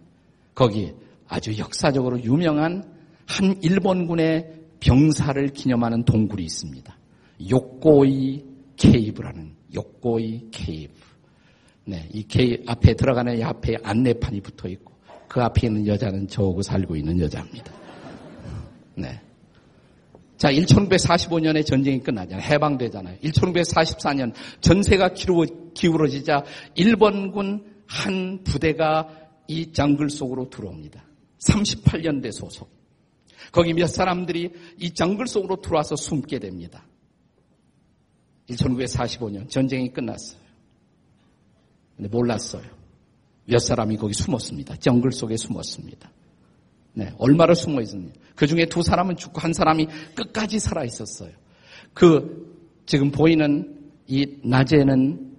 거기 0.56 0.92
아주 1.28 1.56
역사적으로 1.60 2.20
유명한 2.24 2.84
한 3.28 3.62
일본군의 3.62 4.54
병사를 4.80 5.48
기념하는 5.50 6.04
동굴이 6.04 6.44
있습니다. 6.44 6.98
욕고이 7.48 8.44
케이브라는 8.78 9.54
욕고이 9.76 10.48
케이브. 10.50 10.94
네, 11.86 12.10
이 12.12 12.24
케이 12.24 12.58
앞에 12.66 12.96
들어가는 12.96 13.38
이 13.38 13.44
앞에 13.44 13.76
안내판이 13.84 14.42
붙어 14.42 14.68
있고 14.68 14.94
그 15.28 15.44
앞에 15.44 15.68
있는 15.68 15.86
여자는 15.86 16.28
저하고 16.28 16.64
살고 16.64 16.96
있는 16.96 17.20
여자입니다. 17.20 17.72
네. 18.96 19.22
자, 20.38 20.52
1945년에 20.52 21.66
전쟁이 21.66 22.00
끝나잖아요. 22.00 22.42
해방되잖아요. 22.42 23.18
1944년 23.20 24.34
전세가 24.62 25.14
기울어지자 25.74 26.44
일본군 26.76 27.74
한 27.88 28.44
부대가 28.44 29.10
이 29.48 29.72
정글 29.72 30.10
속으로 30.10 30.50
들어옵니다. 30.50 31.04
38년대 31.40 32.32
소속. 32.32 32.70
거기 33.52 33.74
몇 33.74 33.88
사람들이 33.88 34.52
이 34.80 34.94
정글 34.94 35.28
속으로 35.28 35.62
들어와서 35.62 35.96
숨게 35.96 36.40
됩니다. 36.40 36.86
1945년 38.50 39.50
전쟁이 39.50 39.92
끝났어요. 39.92 40.42
근데 41.96 42.10
몰랐어요. 42.10 42.64
몇 43.46 43.60
사람이 43.60 43.98
거기 43.98 44.14
숨었습니다. 44.14 44.76
정글 44.78 45.12
속에 45.12 45.38
숨었습니다. 45.38 46.12
네, 46.94 47.14
얼마를 47.18 47.56
숨어 47.56 47.82
있었냐. 47.82 48.12
그 48.36 48.48
중에 48.48 48.66
두 48.66 48.82
사람은 48.82 49.18
죽고 49.18 49.40
한 49.40 49.54
사람이 49.54 49.88
끝까지 50.16 50.60
살아 50.60 50.84
있었어요. 50.84 51.32
그 51.94 52.82
지금 52.86 53.12
보이는 53.12 53.92
이 54.08 54.38
낮에는 54.44 55.36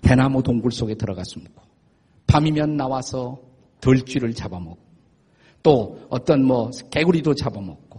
대나무 0.00 0.42
동굴 0.42 0.72
속에 0.72 0.94
들어가 0.94 1.22
숨고 1.24 1.62
밤이면 2.26 2.76
나와서 2.76 3.40
들쥐를 3.80 4.34
잡아먹고 4.34 4.78
또 5.62 6.06
어떤 6.10 6.44
뭐 6.44 6.70
개구리도 6.90 7.34
잡아먹고 7.34 7.94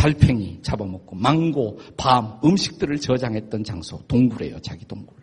달팽이 0.00 0.60
잡아먹고 0.62 1.14
망고, 1.14 1.78
밤, 1.98 2.40
음식들을 2.42 2.98
저장했던 3.00 3.64
장소 3.64 3.98
동굴이에요. 4.08 4.58
자기 4.60 4.86
동굴. 4.86 5.14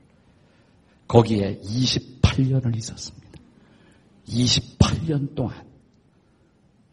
거기에 1.08 1.60
28년을 1.64 2.76
있었습니다. 2.78 3.28
28년 4.28 5.34
동안. 5.34 5.66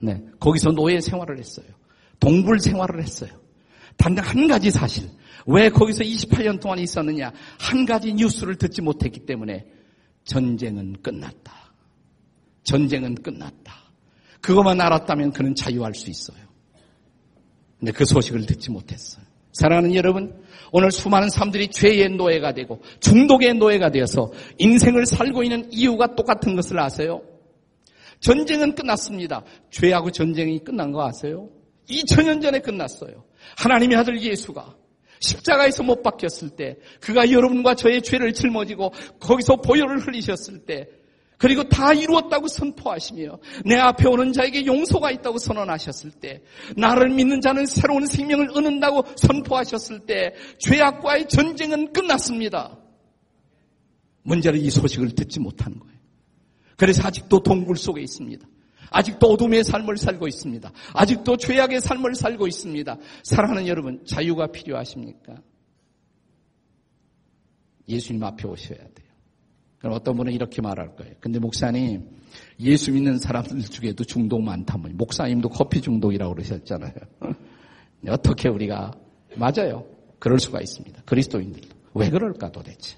네, 0.05 0.23
거기서 0.39 0.73
노예 0.73 1.01
생활을 1.01 1.39
했어요. 1.39 1.67
동굴 2.21 2.61
생활을 2.61 3.03
했어요. 3.03 3.31
단한 3.97 4.49
가지 4.49 4.71
사실. 4.71 5.09
왜 5.47 5.71
거기서 5.71 6.05
28년 6.05 6.61
동안 6.61 6.79
있었느냐? 6.79 7.33
한 7.59 7.87
가지 7.87 8.13
뉴스를 8.13 8.57
듣지 8.57 8.83
못했기 8.83 9.21
때문에 9.21 9.67
전쟁은 10.25 11.03
끝났다. 11.03 11.53
전쟁은 12.65 13.17
끝났다. 13.17 13.75
그것만 14.41 14.81
알았다면 14.81 15.33
그는 15.33 15.55
자유할 15.55 15.95
수 15.95 16.11
있어요. 16.11 16.39
근데 17.79 17.93
그 17.93 18.05
소식을 18.05 18.47
듣지 18.47 18.71
못했어요. 18.71 19.25
사랑하는 19.53 19.95
여러분, 19.95 20.43
오늘 20.73 20.91
수많은 20.91 21.29
사람들이 21.31 21.69
죄의 21.69 22.11
노예가 22.17 22.53
되고 22.53 22.83
중독의 23.01 23.55
노예가 23.55 23.91
되어서 23.91 24.33
인생을 24.59 25.07
살고 25.07 25.45
있는 25.45 25.69
이유가 25.71 26.15
똑같은 26.15 26.57
것을 26.57 26.79
아세요? 26.81 27.23
전쟁은 28.25 28.75
끝났습니다. 28.75 29.45
죄하고 29.71 30.11
전쟁이 30.11 30.59
끝난 30.59 30.93
거 30.93 31.07
아세요? 31.07 31.51
2000년 31.91 32.41
전에 32.41 32.61
끝났어요. 32.61 33.25
하나님의 33.59 33.99
아들 33.99 34.21
예수가 34.21 34.75
십자가에서 35.21 35.83
못 35.83 36.03
박혔을 36.03 36.51
때, 36.51 36.77
그가 37.01 37.31
여러분과 37.31 37.75
저의 37.75 38.03
죄를 38.03 38.33
짊어지고 38.33 38.93
거기서 39.21 39.57
보혈을 39.57 40.07
흘리셨을 40.07 40.65
때, 40.65 40.89
그리고 41.37 41.65
다 41.65 41.93
이루었다고 41.93 42.49
선포하시며 42.49 43.39
내 43.67 43.77
앞에 43.77 44.09
오는 44.09 44.33
자에게 44.33 44.65
용서가 44.65 45.11
있다고 45.11 45.37
선언하셨을 45.37 46.13
때 46.13 46.43
나를 46.77 47.11
믿는 47.11 47.43
자는 47.43 47.67
새로운 47.67 48.07
생명을 48.07 48.51
얻는다고 48.57 49.05
선포하셨을 49.17 50.07
때 50.07 50.35
죄악과의 50.61 51.29
전쟁은 51.29 51.93
끝났습니다. 51.93 52.79
문제는 54.23 54.61
이 54.61 54.71
소식을 54.71 55.15
듣지 55.15 55.41
못하는 55.41 55.79
거예요. 55.79 55.94
그래서 56.77 57.07
아직도 57.07 57.43
동굴 57.43 57.77
속에 57.77 58.01
있습니다. 58.03 58.47
아직도 58.91 59.27
어둠의 59.33 59.65
삶을 59.65 59.97
살고 59.97 60.29
있습니다. 60.29 60.71
아직도 60.95 61.37
죄악의 61.37 61.81
삶을 61.81 62.15
살고 62.15 62.47
있습니다. 62.47 62.97
사랑하는 63.25 63.67
여러분, 63.67 64.05
자유가 64.07 64.47
필요하십니까? 64.47 65.35
예수님 67.89 68.23
앞에 68.23 68.47
오셔야 68.47 68.79
돼요. 68.79 69.09
그럼 69.79 69.97
어떤 69.97 70.17
분은 70.17 70.33
이렇게 70.33 70.63
말할 70.63 70.95
거예요. 70.97 71.15
근데 71.21 71.39
목사님, 71.39 72.09
예수 72.61 72.93
믿는 72.93 73.19
사람들 73.19 73.63
중에도 73.63 74.05
중독 74.05 74.43
많다면, 74.43 74.97
목사님도 74.97 75.49
커피 75.51 75.81
중독이라고 75.81 76.35
그러셨잖아요. 76.35 76.95
어떻게 78.09 78.49
우리가, 78.49 78.93
맞아요. 79.37 79.87
그럴 80.19 80.39
수가 80.39 80.61
있습니다. 80.61 81.03
그리스도인들도. 81.05 81.69
왜 81.95 82.11
그럴까 82.11 82.51
도대체? 82.53 82.97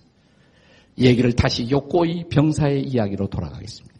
얘기를 0.99 1.33
다시 1.33 1.69
욕고이 1.71 2.25
병사의 2.29 2.85
이야기로 2.85 3.29
돌아가겠습니다. 3.29 3.97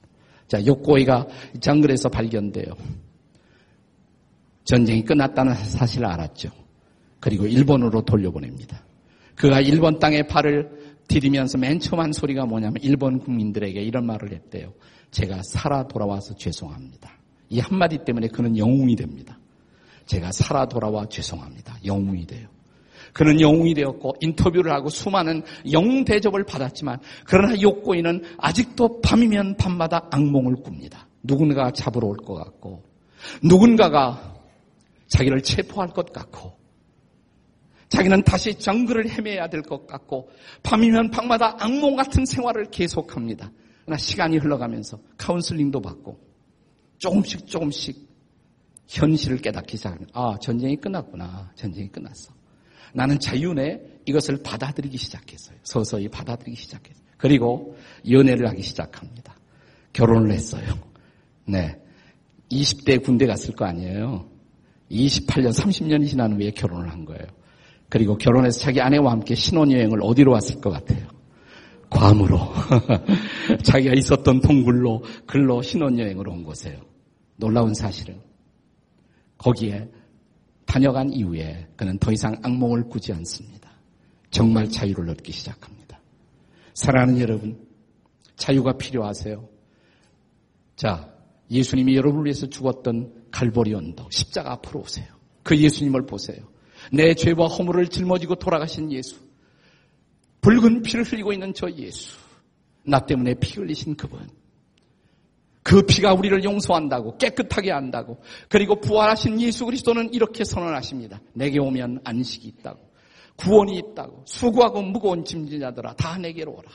자, 0.49 0.65
욕고이가 0.65 1.27
정글에서 1.61 2.09
발견돼요. 2.09 2.67
전쟁이 4.65 5.05
끝났다는 5.05 5.55
사실을 5.55 6.07
알았죠. 6.07 6.51
그리고 7.21 7.47
일본으로 7.47 8.03
돌려보냅니다. 8.03 8.85
그가 9.35 9.61
일본 9.61 9.99
땅에 9.99 10.23
발을 10.23 10.71
디디면서 11.09 11.59
맨 11.59 11.79
처음 11.79 12.01
한 12.01 12.13
소리가 12.13 12.47
뭐냐면 12.47 12.77
일본 12.83 13.19
국민들에게 13.21 13.81
이런 13.81 14.07
말을 14.07 14.33
했대요. 14.33 14.73
제가 15.11 15.43
살아 15.45 15.87
돌아와서 15.87 16.35
죄송합니다. 16.35 17.11
이 17.49 17.61
한마디 17.61 17.99
때문에 18.05 18.29
그는 18.29 18.57
영웅이 18.57 18.97
됩니다. 18.97 19.39
제가 20.07 20.33
살아 20.33 20.67
돌아와 20.67 21.07
죄송합니다. 21.07 21.77
영웅이 21.85 22.27
돼요. 22.27 22.49
그는 23.17 23.41
영웅이 23.41 23.73
되었고 23.73 24.17
인터뷰를 24.21 24.71
하고 24.73 24.91
수많은 24.91 25.43
영웅 25.73 26.05
대접을 26.05 26.45
받았지만 26.45 26.99
그러나 27.25 27.59
욕고인은 27.59 28.23
아직도 28.37 29.01
밤이면 29.01 29.57
밤마다 29.57 30.07
악몽을 30.11 30.57
꿉니다. 30.63 31.09
누군가가 31.23 31.71
잡으러 31.71 32.09
올 32.09 32.19
것 32.19 32.35
같고 32.35 32.85
누군가가 33.43 34.35
자기를 35.09 35.41
체포할 35.43 35.89
것 35.95 36.13
같고 36.13 36.59
자기는 37.89 38.23
다시 38.25 38.59
정글을 38.59 39.09
헤매야 39.09 39.49
될 39.49 39.63
것 39.63 39.87
같고 39.87 40.29
밤이면 40.63 41.11
밤마다 41.11 41.57
악몽 41.59 41.97
같은 41.97 42.27
생활을 42.27 42.67
계속합니다. 42.71 43.51
그러나 43.87 43.97
시간이 43.97 44.37
흘러가면서 44.37 44.99
카운슬링도 45.17 45.81
받고 45.81 46.21
조금씩 46.99 47.47
조금씩 47.47 47.97
현실을 48.89 49.39
깨닫기 49.39 49.79
시작합니다. 49.79 50.11
아, 50.13 50.37
전쟁이 50.39 50.77
끝났구나. 50.77 51.51
전쟁이 51.55 51.89
끝났어. 51.89 52.35
나는 52.97 53.21
자유내 53.21 53.79
이것을 54.07 54.43
받아들이기 54.43 54.97
시작했어요. 54.97 55.59
서서히 55.63 56.09
받아들이기 56.09 56.57
시작했어요. 56.57 57.05
그리고 57.19 57.77
연애를 58.11 58.49
하기 58.49 58.63
시작합니다. 58.63 59.37
결혼을 59.93 60.33
했어요. 60.33 60.65
네. 61.47 61.79
20대 62.51 63.03
군대 63.03 63.27
갔을 63.27 63.55
거 63.55 63.67
아니에요. 63.67 64.27
28년, 64.91 65.53
30년이 65.53 66.09
지난 66.09 66.33
후에 66.33 66.51
결혼을 66.53 66.91
한 66.91 67.05
거예요. 67.05 67.27
그리고 67.91 68.17
결혼해서 68.17 68.61
자기 68.61 68.81
아내와 68.81 69.13
함께 69.13 69.35
신혼여행을 69.35 70.01
어디로 70.03 70.33
왔을 70.33 70.61
것 70.61 70.71
같아요? 70.71 71.07
괌으로. 71.91 72.39
자기가 73.63 73.95
있었던 73.95 74.41
동굴로, 74.41 75.05
글로 75.27 75.61
신혼여행을 75.61 76.29
온 76.29 76.45
곳이에요. 76.45 76.79
놀라운 77.37 77.75
사실은 77.75 78.21
거기에 79.37 79.87
다녀간 80.77 81.11
이후에 81.11 81.69
그는 81.75 81.99
더 81.99 82.13
이상 82.13 82.39
악몽을 82.43 82.91
꾸지 82.91 83.11
않습니다. 83.15 83.71
정말 84.29 84.69
자유를 84.69 85.09
얻기 85.09 85.33
시작합니다. 85.33 85.99
사랑하는 86.75 87.19
여러분, 87.19 87.67
자유가 88.37 88.77
필요하세요? 88.77 89.49
자, 90.77 91.15
예수님이 91.51 91.97
여러분을 91.97 92.27
위해서 92.27 92.47
죽었던 92.47 93.29
갈보리 93.31 93.73
언덕, 93.73 94.13
십자가 94.13 94.53
앞으로 94.53 94.81
오세요. 94.81 95.07
그 95.43 95.57
예수님을 95.57 96.05
보세요. 96.05 96.47
내 96.93 97.15
죄와 97.15 97.47
허물을 97.47 97.89
짊어지고 97.89 98.35
돌아가신 98.35 98.93
예수. 98.93 99.17
붉은 100.43 100.83
피를 100.83 101.05
흘리고 101.05 101.33
있는 101.33 101.55
저 101.55 101.71
예수. 101.71 102.19
나 102.85 103.01
때문에 103.07 103.33
피 103.41 103.55
흘리신 103.55 103.97
그분. 103.97 104.29
그 105.67 105.83
피가 105.83 106.15
우리를 106.15 106.45
용서한다고 106.45 107.17
깨끗하게 107.17 107.73
한다고 107.73 108.19
그리고 108.49 108.79
부활하신 108.81 109.41
예수 109.41 109.65
그리스도는 109.65 110.15
이렇게 110.15 110.45
선언하십니다. 110.45 111.21
내게 111.35 111.59
오면 111.59 112.03
안식이 112.05 112.47
있다고 112.47 112.89
구원이 113.35 113.77
있다고 113.77 114.23
수고하고 114.27 114.83
무거운 114.83 115.25
짐진 115.25 115.59
자들아 115.59 115.95
다 115.95 116.19
내게로 116.19 116.53
오라. 116.53 116.71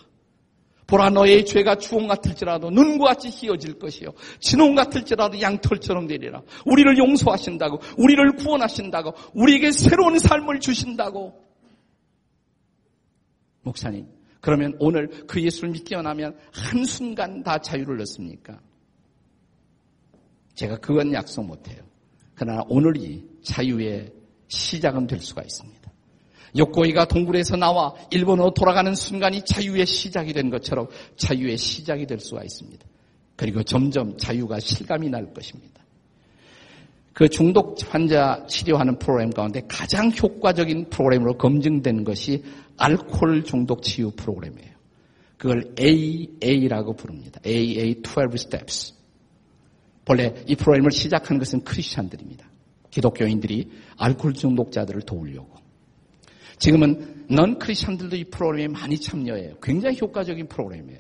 보라 0.88 1.10
너의 1.12 1.46
죄가 1.46 1.76
주홍 1.76 2.08
같을지라도 2.08 2.70
눈과 2.70 3.14
같이 3.14 3.30
희어질 3.30 3.80
것이요 3.80 4.10
진홍 4.42 4.76
같을지라도 4.76 5.40
양털처럼 5.40 6.08
되리라. 6.08 6.42
우리를 6.66 6.98
용서하신다고 6.98 7.80
우리를 7.98 8.34
구원하신다고 8.34 9.14
우리에게 9.34 9.72
새로운 9.72 10.20
삶을 10.20 10.60
주신다고 10.60 11.42
목사님 13.62 14.08
그러면 14.42 14.76
오늘 14.80 15.08
그 15.28 15.42
예수를 15.42 15.70
믿기만 15.70 16.06
하면 16.08 16.38
한순간 16.52 17.44
다 17.44 17.58
자유를 17.60 18.02
얻습니까? 18.02 18.60
제가 20.62 20.78
그건 20.78 21.12
약속 21.12 21.44
못해요. 21.44 21.82
그러나 22.36 22.64
오늘이 22.70 23.28
자유의 23.44 24.12
시작은 24.48 25.08
될 25.08 25.20
수가 25.20 25.42
있습니다. 25.42 25.92
욕고이가 26.56 27.06
동굴에서 27.06 27.56
나와 27.56 27.96
일본으로 28.12 28.54
돌아가는 28.54 28.94
순간이 28.94 29.44
자유의 29.44 29.88
시작이 29.88 30.34
된 30.34 30.52
것처럼 30.52 30.88
자유의 31.16 31.58
시작이 31.58 32.06
될 32.06 32.20
수가 32.20 32.44
있습니다. 32.44 32.86
그리고 33.36 33.64
점점 33.64 34.18
자유가 34.18 34.60
실감이 34.60 35.10
날 35.10 35.34
것입니다. 35.34 35.82
그 37.14 37.28
중독 37.28 37.78
환자 37.90 38.46
치료하는 38.48 39.00
프로그램 39.00 39.32
가운데 39.32 39.62
가장 39.68 40.12
효과적인 40.12 40.90
프로그램으로 40.90 41.38
검증된 41.38 42.04
것이 42.04 42.44
알코올 42.78 43.46
중독 43.46 43.82
치유 43.82 44.12
프로그램이에요. 44.12 44.72
그걸 45.38 45.74
AA라고 45.80 46.94
부릅니다. 46.94 47.42
AA 47.44 47.96
12 48.04 48.36
Steps. 48.36 49.01
원래 50.08 50.34
이 50.48 50.56
프로그램을 50.56 50.92
시작한 50.92 51.38
것은 51.38 51.64
크리스찬들입니다. 51.64 52.46
기독교인들이 52.90 53.70
알코올 53.98 54.34
중독자들을 54.34 55.02
도우려고. 55.04 55.62
지금은 56.58 57.26
넌 57.30 57.58
크리스찬들도 57.58 58.16
이 58.16 58.26
프로그램에 58.26 58.68
많이 58.68 59.00
참여해요. 59.00 59.56
굉장히 59.62 59.98
효과적인 60.00 60.48
프로그램이에요. 60.48 61.00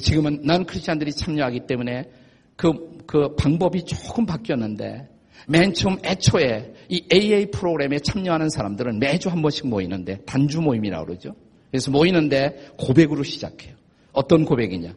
지금은 0.00 0.42
넌 0.44 0.66
크리스찬들이 0.66 1.12
참여하기 1.12 1.66
때문에 1.66 2.10
그, 2.56 2.98
그 3.06 3.34
방법이 3.36 3.84
조금 3.84 4.26
바뀌었는데 4.26 5.08
맨 5.46 5.72
처음 5.72 5.98
애초에 6.04 6.74
이 6.88 7.04
AA 7.12 7.50
프로그램에 7.50 7.98
참여하는 7.98 8.48
사람들은 8.48 8.98
매주 8.98 9.28
한 9.28 9.42
번씩 9.42 9.68
모이는데 9.68 10.22
단주 10.24 10.60
모임이라고 10.60 11.06
그러죠. 11.06 11.34
그래서 11.70 11.90
모이는데 11.90 12.72
고백으로 12.78 13.22
시작해요. 13.22 13.74
어떤 14.12 14.44
고백이냐. 14.44 14.94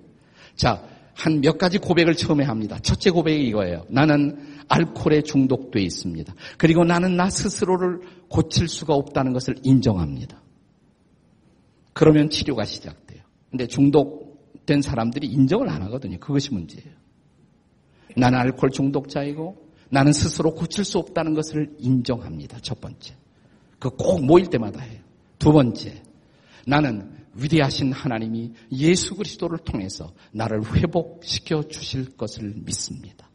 자, 0.55 0.83
한 1.17 1.41
몇 1.41 1.57
가지 1.57 1.79
고백을 1.79 2.15
처음에 2.15 2.43
합니다. 2.45 2.77
첫째 2.79 3.09
고백이 3.09 3.47
이거예요. 3.47 3.85
나는 3.89 4.37
알코올에 4.69 5.23
중독돼 5.23 5.81
있습니다. 5.81 6.31
그리고 6.59 6.83
나는 6.83 7.17
나 7.17 7.29
스스로를 7.29 8.01
고칠 8.29 8.67
수가 8.67 8.93
없다는 8.93 9.33
것을 9.33 9.55
인정합니다. 9.63 10.39
그러면 11.93 12.29
치료가 12.29 12.65
시작돼요. 12.65 13.21
근데 13.49 13.65
중독된 13.65 14.83
사람들이 14.83 15.25
인정을 15.27 15.69
안 15.69 15.81
하거든요. 15.83 16.19
그것이 16.19 16.53
문제예요. 16.53 16.91
나는 18.15 18.37
알코올 18.39 18.69
중독자이고 18.69 19.67
나는 19.89 20.13
스스로 20.13 20.53
고칠 20.53 20.85
수 20.85 20.99
없다는 20.99 21.33
것을 21.33 21.75
인정합니다. 21.79 22.59
첫 22.61 22.79
번째. 22.79 23.15
그 23.79 23.89
꼭 23.89 24.23
모일 24.23 24.47
때마다 24.47 24.81
해요. 24.81 24.99
두 25.39 25.51
번째. 25.51 26.03
나는 26.67 27.16
위대하신 27.37 27.93
하나님이 27.93 28.53
예수 28.71 29.15
그리스도를 29.15 29.59
통해서 29.59 30.13
나를 30.31 30.61
회복시켜 30.75 31.63
주실 31.67 32.17
것을 32.17 32.53
믿습니다. 32.65 33.29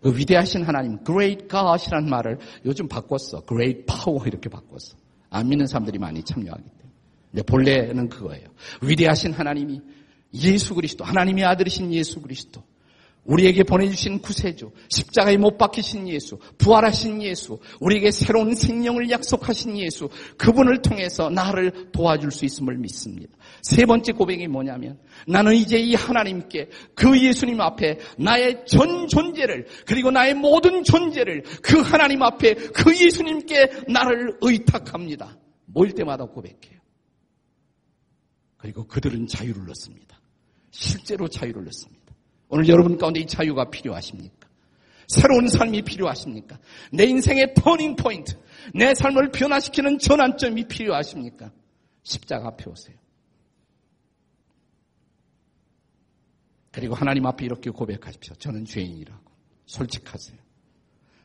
그 0.00 0.16
위대하신 0.16 0.64
하나님, 0.64 0.98
Great 1.04 1.48
God이라는 1.48 2.08
말을 2.08 2.38
요즘 2.64 2.88
바꿨어. 2.88 3.44
Great 3.46 3.84
Power 3.86 4.26
이렇게 4.26 4.48
바꿨어. 4.48 4.96
안 5.30 5.48
믿는 5.48 5.66
사람들이 5.66 5.98
많이 5.98 6.22
참여하기 6.22 6.62
때문에. 6.62 7.42
본래는 7.46 8.08
그거예요. 8.08 8.46
위대하신 8.82 9.32
하나님이 9.32 9.80
예수 10.34 10.74
그리스도, 10.74 11.04
하나님의 11.04 11.44
아들이신 11.44 11.92
예수 11.92 12.20
그리스도, 12.20 12.62
우리에게 13.24 13.62
보내주신 13.62 14.20
구세주, 14.20 14.72
십자가에 14.88 15.36
못 15.36 15.56
박히신 15.56 16.08
예수, 16.08 16.38
부활하신 16.58 17.22
예수, 17.22 17.60
우리에게 17.80 18.10
새로운 18.10 18.54
생명을 18.54 19.10
약속하신 19.10 19.78
예수, 19.78 20.08
그분을 20.36 20.82
통해서 20.82 21.30
나를 21.30 21.92
도와줄 21.92 22.32
수 22.32 22.44
있음을 22.44 22.76
믿습니다. 22.78 23.36
세 23.62 23.86
번째 23.86 24.12
고백이 24.12 24.48
뭐냐면, 24.48 24.98
나는 25.28 25.54
이제 25.54 25.78
이 25.78 25.94
하나님께, 25.94 26.68
그 26.94 27.16
예수님 27.20 27.60
앞에 27.60 27.98
나의 28.18 28.64
전 28.66 29.06
존재를, 29.06 29.66
그리고 29.86 30.10
나의 30.10 30.34
모든 30.34 30.82
존재를 30.82 31.44
그 31.62 31.80
하나님 31.80 32.22
앞에 32.22 32.54
그 32.54 32.92
예수님께 32.92 33.84
나를 33.88 34.38
의탁합니다. 34.40 35.38
모일 35.66 35.92
때마다 35.94 36.24
고백해요. 36.24 36.80
그리고 38.56 38.84
그들은 38.86 39.28
자유를 39.28 39.70
얻습니다. 39.70 40.20
실제로 40.70 41.28
자유를 41.28 41.66
얻습니다. 41.66 42.01
오늘 42.52 42.68
여러분 42.68 42.98
가운데 42.98 43.18
이 43.18 43.26
자유가 43.26 43.70
필요하십니까? 43.70 44.46
새로운 45.08 45.48
삶이 45.48 45.80
필요하십니까? 45.82 46.58
내 46.92 47.04
인생의 47.04 47.54
터닝 47.54 47.96
포인트, 47.96 48.36
내 48.74 48.94
삶을 48.94 49.30
변화시키는 49.30 49.98
전환점이 49.98 50.68
필요하십니까? 50.68 51.50
십자가 52.02 52.48
앞에 52.48 52.70
오세요. 52.70 52.94
그리고 56.70 56.94
하나님 56.94 57.24
앞에 57.24 57.46
이렇게 57.46 57.70
고백하십시오. 57.70 58.34
저는 58.34 58.66
죄인이라고. 58.66 59.32
솔직하세요. 59.64 60.38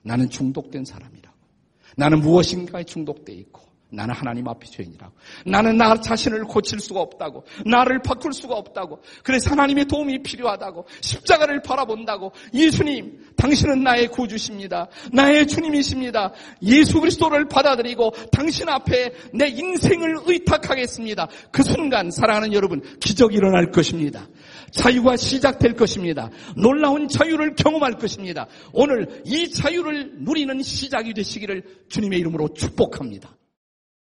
나는 0.04 0.30
중독된 0.30 0.86
사람이라고. 0.86 1.38
나는 1.98 2.22
무엇인가에 2.22 2.86
중독돼 2.86 3.34
있고 3.34 3.67
나는 3.90 4.14
하나님 4.14 4.48
앞에 4.48 4.68
죄인이라고. 4.68 5.14
나는 5.46 5.78
나 5.78 5.96
자신을 6.00 6.44
고칠 6.44 6.80
수가 6.80 7.00
없다고. 7.00 7.46
나를 7.66 8.02
바꿀 8.02 8.34
수가 8.34 8.56
없다고. 8.56 9.02
그래서 9.24 9.52
하나님의 9.52 9.86
도움이 9.86 10.24
필요하다고. 10.24 10.86
십자가를 11.00 11.62
바라본다고. 11.62 12.34
예수님, 12.54 13.28
당신은 13.38 13.84
나의 13.84 14.10
구주십니다. 14.10 14.88
나의 15.14 15.48
주님이십니다. 15.48 16.34
예수 16.64 17.00
그리스도를 17.00 17.48
받아들이고 17.48 18.12
당신 18.32 18.68
앞에 18.68 19.14
내 19.34 19.48
인생을 19.48 20.18
의탁하겠습니다. 20.26 21.28
그 21.52 21.64
순간 21.64 22.12
사랑하는 22.12 22.54
여러분, 22.54 22.82
기적이 23.00 23.38
일어날 23.38 23.72
것입니다. 23.72 24.28
자유가 24.72 25.16
시작될 25.16 25.76
것입니다. 25.76 26.30
놀라운 26.58 27.08
자유를 27.08 27.56
경험할 27.56 27.94
것입니다. 27.94 28.48
오늘 28.74 29.22
이 29.26 29.50
자유를 29.50 30.18
누리는 30.20 30.62
시작이 30.62 31.14
되시기를 31.14 31.64
주님의 31.88 32.20
이름으로 32.20 32.54
축복합니다. 32.54 33.37